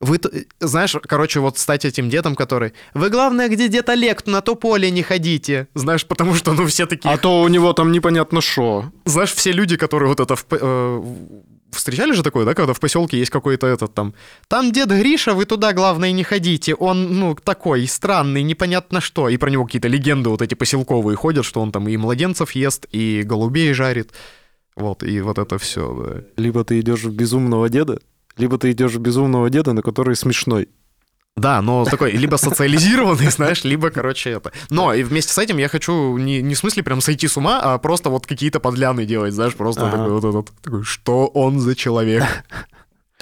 [0.00, 0.20] Вы,
[0.60, 2.72] знаешь, короче, вот стать этим дедом, который...
[2.94, 5.68] Вы, главное, где дед Олег, на то поле не ходите.
[5.74, 7.12] Знаешь, потому что, ну, все такие...
[7.12, 8.84] А то у него там непонятно что.
[9.04, 10.36] Знаешь, все люди, которые вот это...
[10.36, 11.02] в э,
[11.72, 14.14] встречали же такое, да, когда в поселке есть какой-то этот там...
[14.46, 16.74] Там дед Гриша, вы туда, главное, не ходите.
[16.74, 19.28] Он, ну, такой странный, непонятно что.
[19.28, 22.86] И про него какие-то легенды вот эти поселковые ходят, что он там и младенцев ест,
[22.92, 24.12] и голубей жарит.
[24.76, 26.22] Вот, и вот это все, да.
[26.36, 27.98] Либо ты идешь в безумного деда,
[28.38, 30.68] либо ты идешь в безумного деда, на который смешной.
[31.36, 34.52] Да, но такой либо социализированный, знаешь, либо, короче, это.
[34.70, 37.60] Но и вместе с этим я хочу не, не в смысле прям сойти с ума,
[37.62, 39.96] а просто вот какие-то подляны делать, знаешь, просто Ага.
[39.98, 42.24] такой вот этот, такой, что он за человек?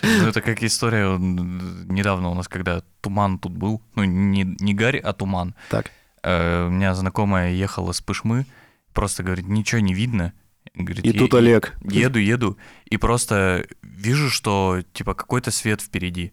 [0.03, 3.81] Ну, это как история недавно у нас, когда туман тут был.
[3.95, 5.55] Ну, не, не гарь, а туман.
[5.71, 5.91] Так.
[6.23, 8.45] Э, у меня знакомая ехала с Пышмы,
[8.93, 10.35] просто говорит, ничего не видно.
[10.75, 11.77] Говорит, И «Е- тут Олег.
[11.83, 16.33] Еду, еду, и просто вижу, что типа какой-то свет впереди.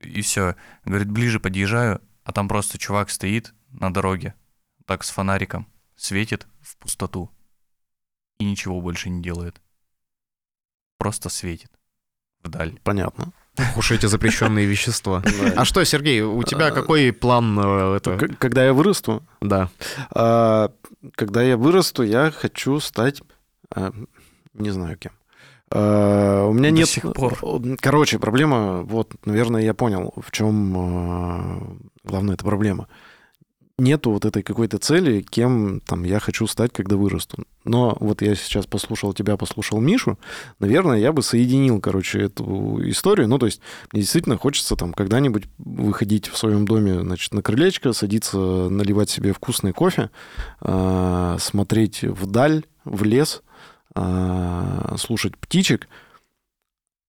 [0.00, 0.56] И все.
[0.84, 4.34] Говорит, ближе подъезжаю, а там просто чувак стоит на дороге,
[4.86, 7.30] так с фонариком, светит в пустоту.
[8.38, 9.60] и ничего больше не делает.
[10.96, 11.70] Просто светит
[12.42, 12.78] вдаль.
[12.82, 13.32] Понятно.
[13.76, 15.22] Уж эти запрещенные вещества.
[15.56, 18.16] А что, Сергей, у тебя А, какой план э, это?
[18.38, 19.68] Когда я вырасту, Да.
[20.10, 20.70] а,
[21.14, 23.22] когда я вырасту, я хочу стать,
[23.74, 23.92] а,
[24.54, 25.12] не знаю кем.
[25.72, 26.88] А, У меня До нет...
[26.88, 27.38] сих пор.
[27.80, 32.88] Короче, проблема, вот, наверное, я понял, в чем главная эта проблема.
[33.80, 37.44] Нету вот этой какой-то цели, кем там я хочу стать, когда вырасту.
[37.64, 40.18] Но вот я сейчас послушал тебя, послушал Мишу,
[40.58, 43.26] наверное, я бы соединил, короче, эту историю.
[43.26, 43.62] Ну, то есть
[43.92, 49.32] мне действительно хочется там когда-нибудь выходить в своем доме, значит, на крылечко, садиться, наливать себе
[49.32, 50.10] вкусный кофе,
[50.60, 53.42] а, смотреть вдаль, в лес,
[53.94, 55.88] а, слушать птичек,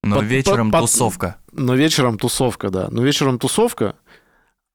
[0.04, 1.36] Но Под- вечером под- под- тусовка.
[1.52, 2.88] но вечером тусовка, да.
[2.90, 3.94] Но вечером тусовка,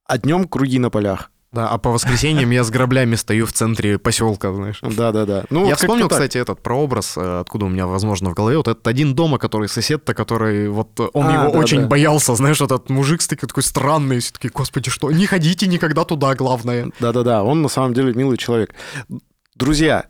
[0.06, 1.32] а днем круги на полях.
[1.54, 4.80] Да, а по воскресеньям я с граблями стою в центре поселка, знаешь.
[4.82, 5.46] Да-да-да.
[5.50, 8.58] Ну, я вспомнил, кстати, этот прообраз, э, откуда у меня, возможно, в голове.
[8.58, 11.88] Вот этот один дома, который сосед-то, который вот э, он А, его да, очень да.
[11.88, 15.10] боялся, знаешь, этот мужик такой, такой странный, все такие, господи, что?
[15.10, 16.92] Не ходите никогда туда, главное.
[17.00, 18.76] Да-да-да, он на самом деле милый человек.
[19.56, 20.06] Друзья,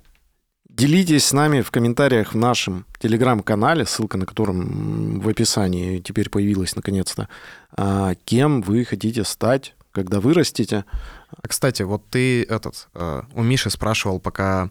[0.68, 6.76] делитесь с нами в комментариях в нашем телеграм-канале, ссылка на котором в описании теперь появилась
[6.76, 7.30] наконец-то,
[7.76, 10.86] а, кем вы хотите стать, когда вырастете.
[11.30, 14.70] А, Кстати, вот ты этот, э, у Миши спрашивал пока,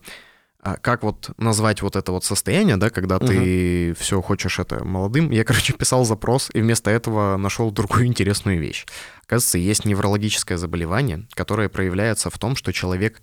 [0.61, 5.31] а, как вот назвать вот это вот состояние, да, когда ты все хочешь это молодым.
[5.33, 8.87] Я, короче, писал запрос и вместо этого нашел другую интересную вещь.
[9.27, 13.21] Оказывается, есть неврологическое заболевание, которое проявляется в том, что человек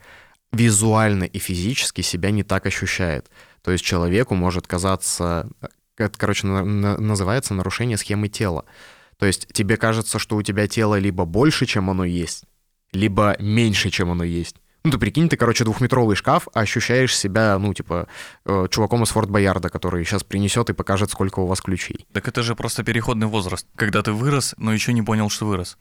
[0.51, 3.31] визуально и физически себя не так ощущает.
[3.63, 8.65] То есть человеку может казаться, э, это, короче, на- на- называется нарушение схемы тела.
[9.23, 12.43] То есть тебе кажется, что у тебя тело либо больше, чем оно есть,
[12.91, 14.57] либо меньше, чем оно есть.
[14.83, 18.09] Ну, ты прикинь, ты, короче, двухметровый шкаф, а ощущаешь себя, ну, типа,
[18.43, 22.05] э, чуваком из Форт Боярда, который сейчас принесет и покажет, сколько у вас ключей.
[22.11, 23.65] Так это же просто переходный возраст.
[23.77, 25.77] Когда ты вырос, но еще не понял, что вырос.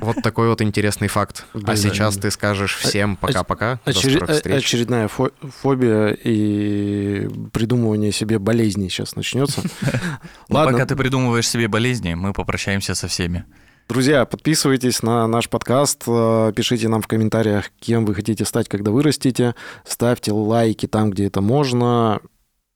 [0.00, 1.44] Вот такой вот интересный факт.
[1.64, 4.64] А сейчас ты скажешь всем пока-пока, до очери- скорых встреч.
[4.64, 9.62] очередная фо- фобия и придумывание себе болезней сейчас начнется.
[10.48, 10.72] Но Ладно.
[10.72, 13.44] пока ты придумываешь себе болезни, мы попрощаемся со всеми.
[13.88, 18.90] Друзья, подписывайтесь на наш подкаст, э, пишите нам в комментариях, кем вы хотите стать, когда
[18.90, 19.54] вырастете,
[19.84, 22.20] ставьте лайки там, где это можно,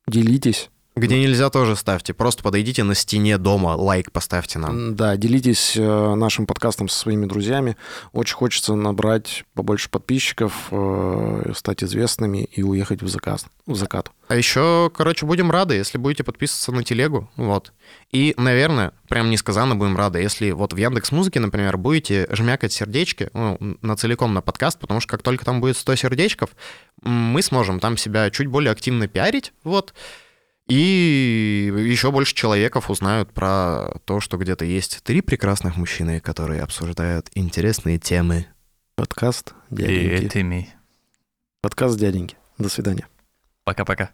[0.06, 0.70] делитесь.
[1.00, 2.12] Где нельзя, тоже ставьте.
[2.12, 4.94] Просто подойдите на стене дома, лайк поставьте нам.
[4.96, 7.78] Да, делитесь э, нашим подкастом со своими друзьями.
[8.12, 13.46] Очень хочется набрать побольше подписчиков, э, стать известными и уехать в закат.
[13.64, 14.10] В закат.
[14.28, 17.72] А еще, короче, будем рады, если будете подписываться на телегу, вот.
[18.12, 23.30] И, наверное, прям несказанно будем рады, если вот в Яндекс Музыке, например, будете жмякать сердечки
[23.32, 26.50] ну, на целиком на подкаст, потому что как только там будет 100 сердечков,
[27.00, 29.94] мы сможем там себя чуть более активно пиарить, вот.
[30.70, 37.28] И еще больше человеков узнают про то, что где-то есть три прекрасных мужчины, которые обсуждают
[37.34, 38.46] интересные темы.
[38.94, 40.24] Подкаст И дяденьки.
[40.26, 40.72] этими.
[41.60, 42.36] Подкаст дяденьки.
[42.56, 43.08] До свидания.
[43.64, 44.10] Пока-пока.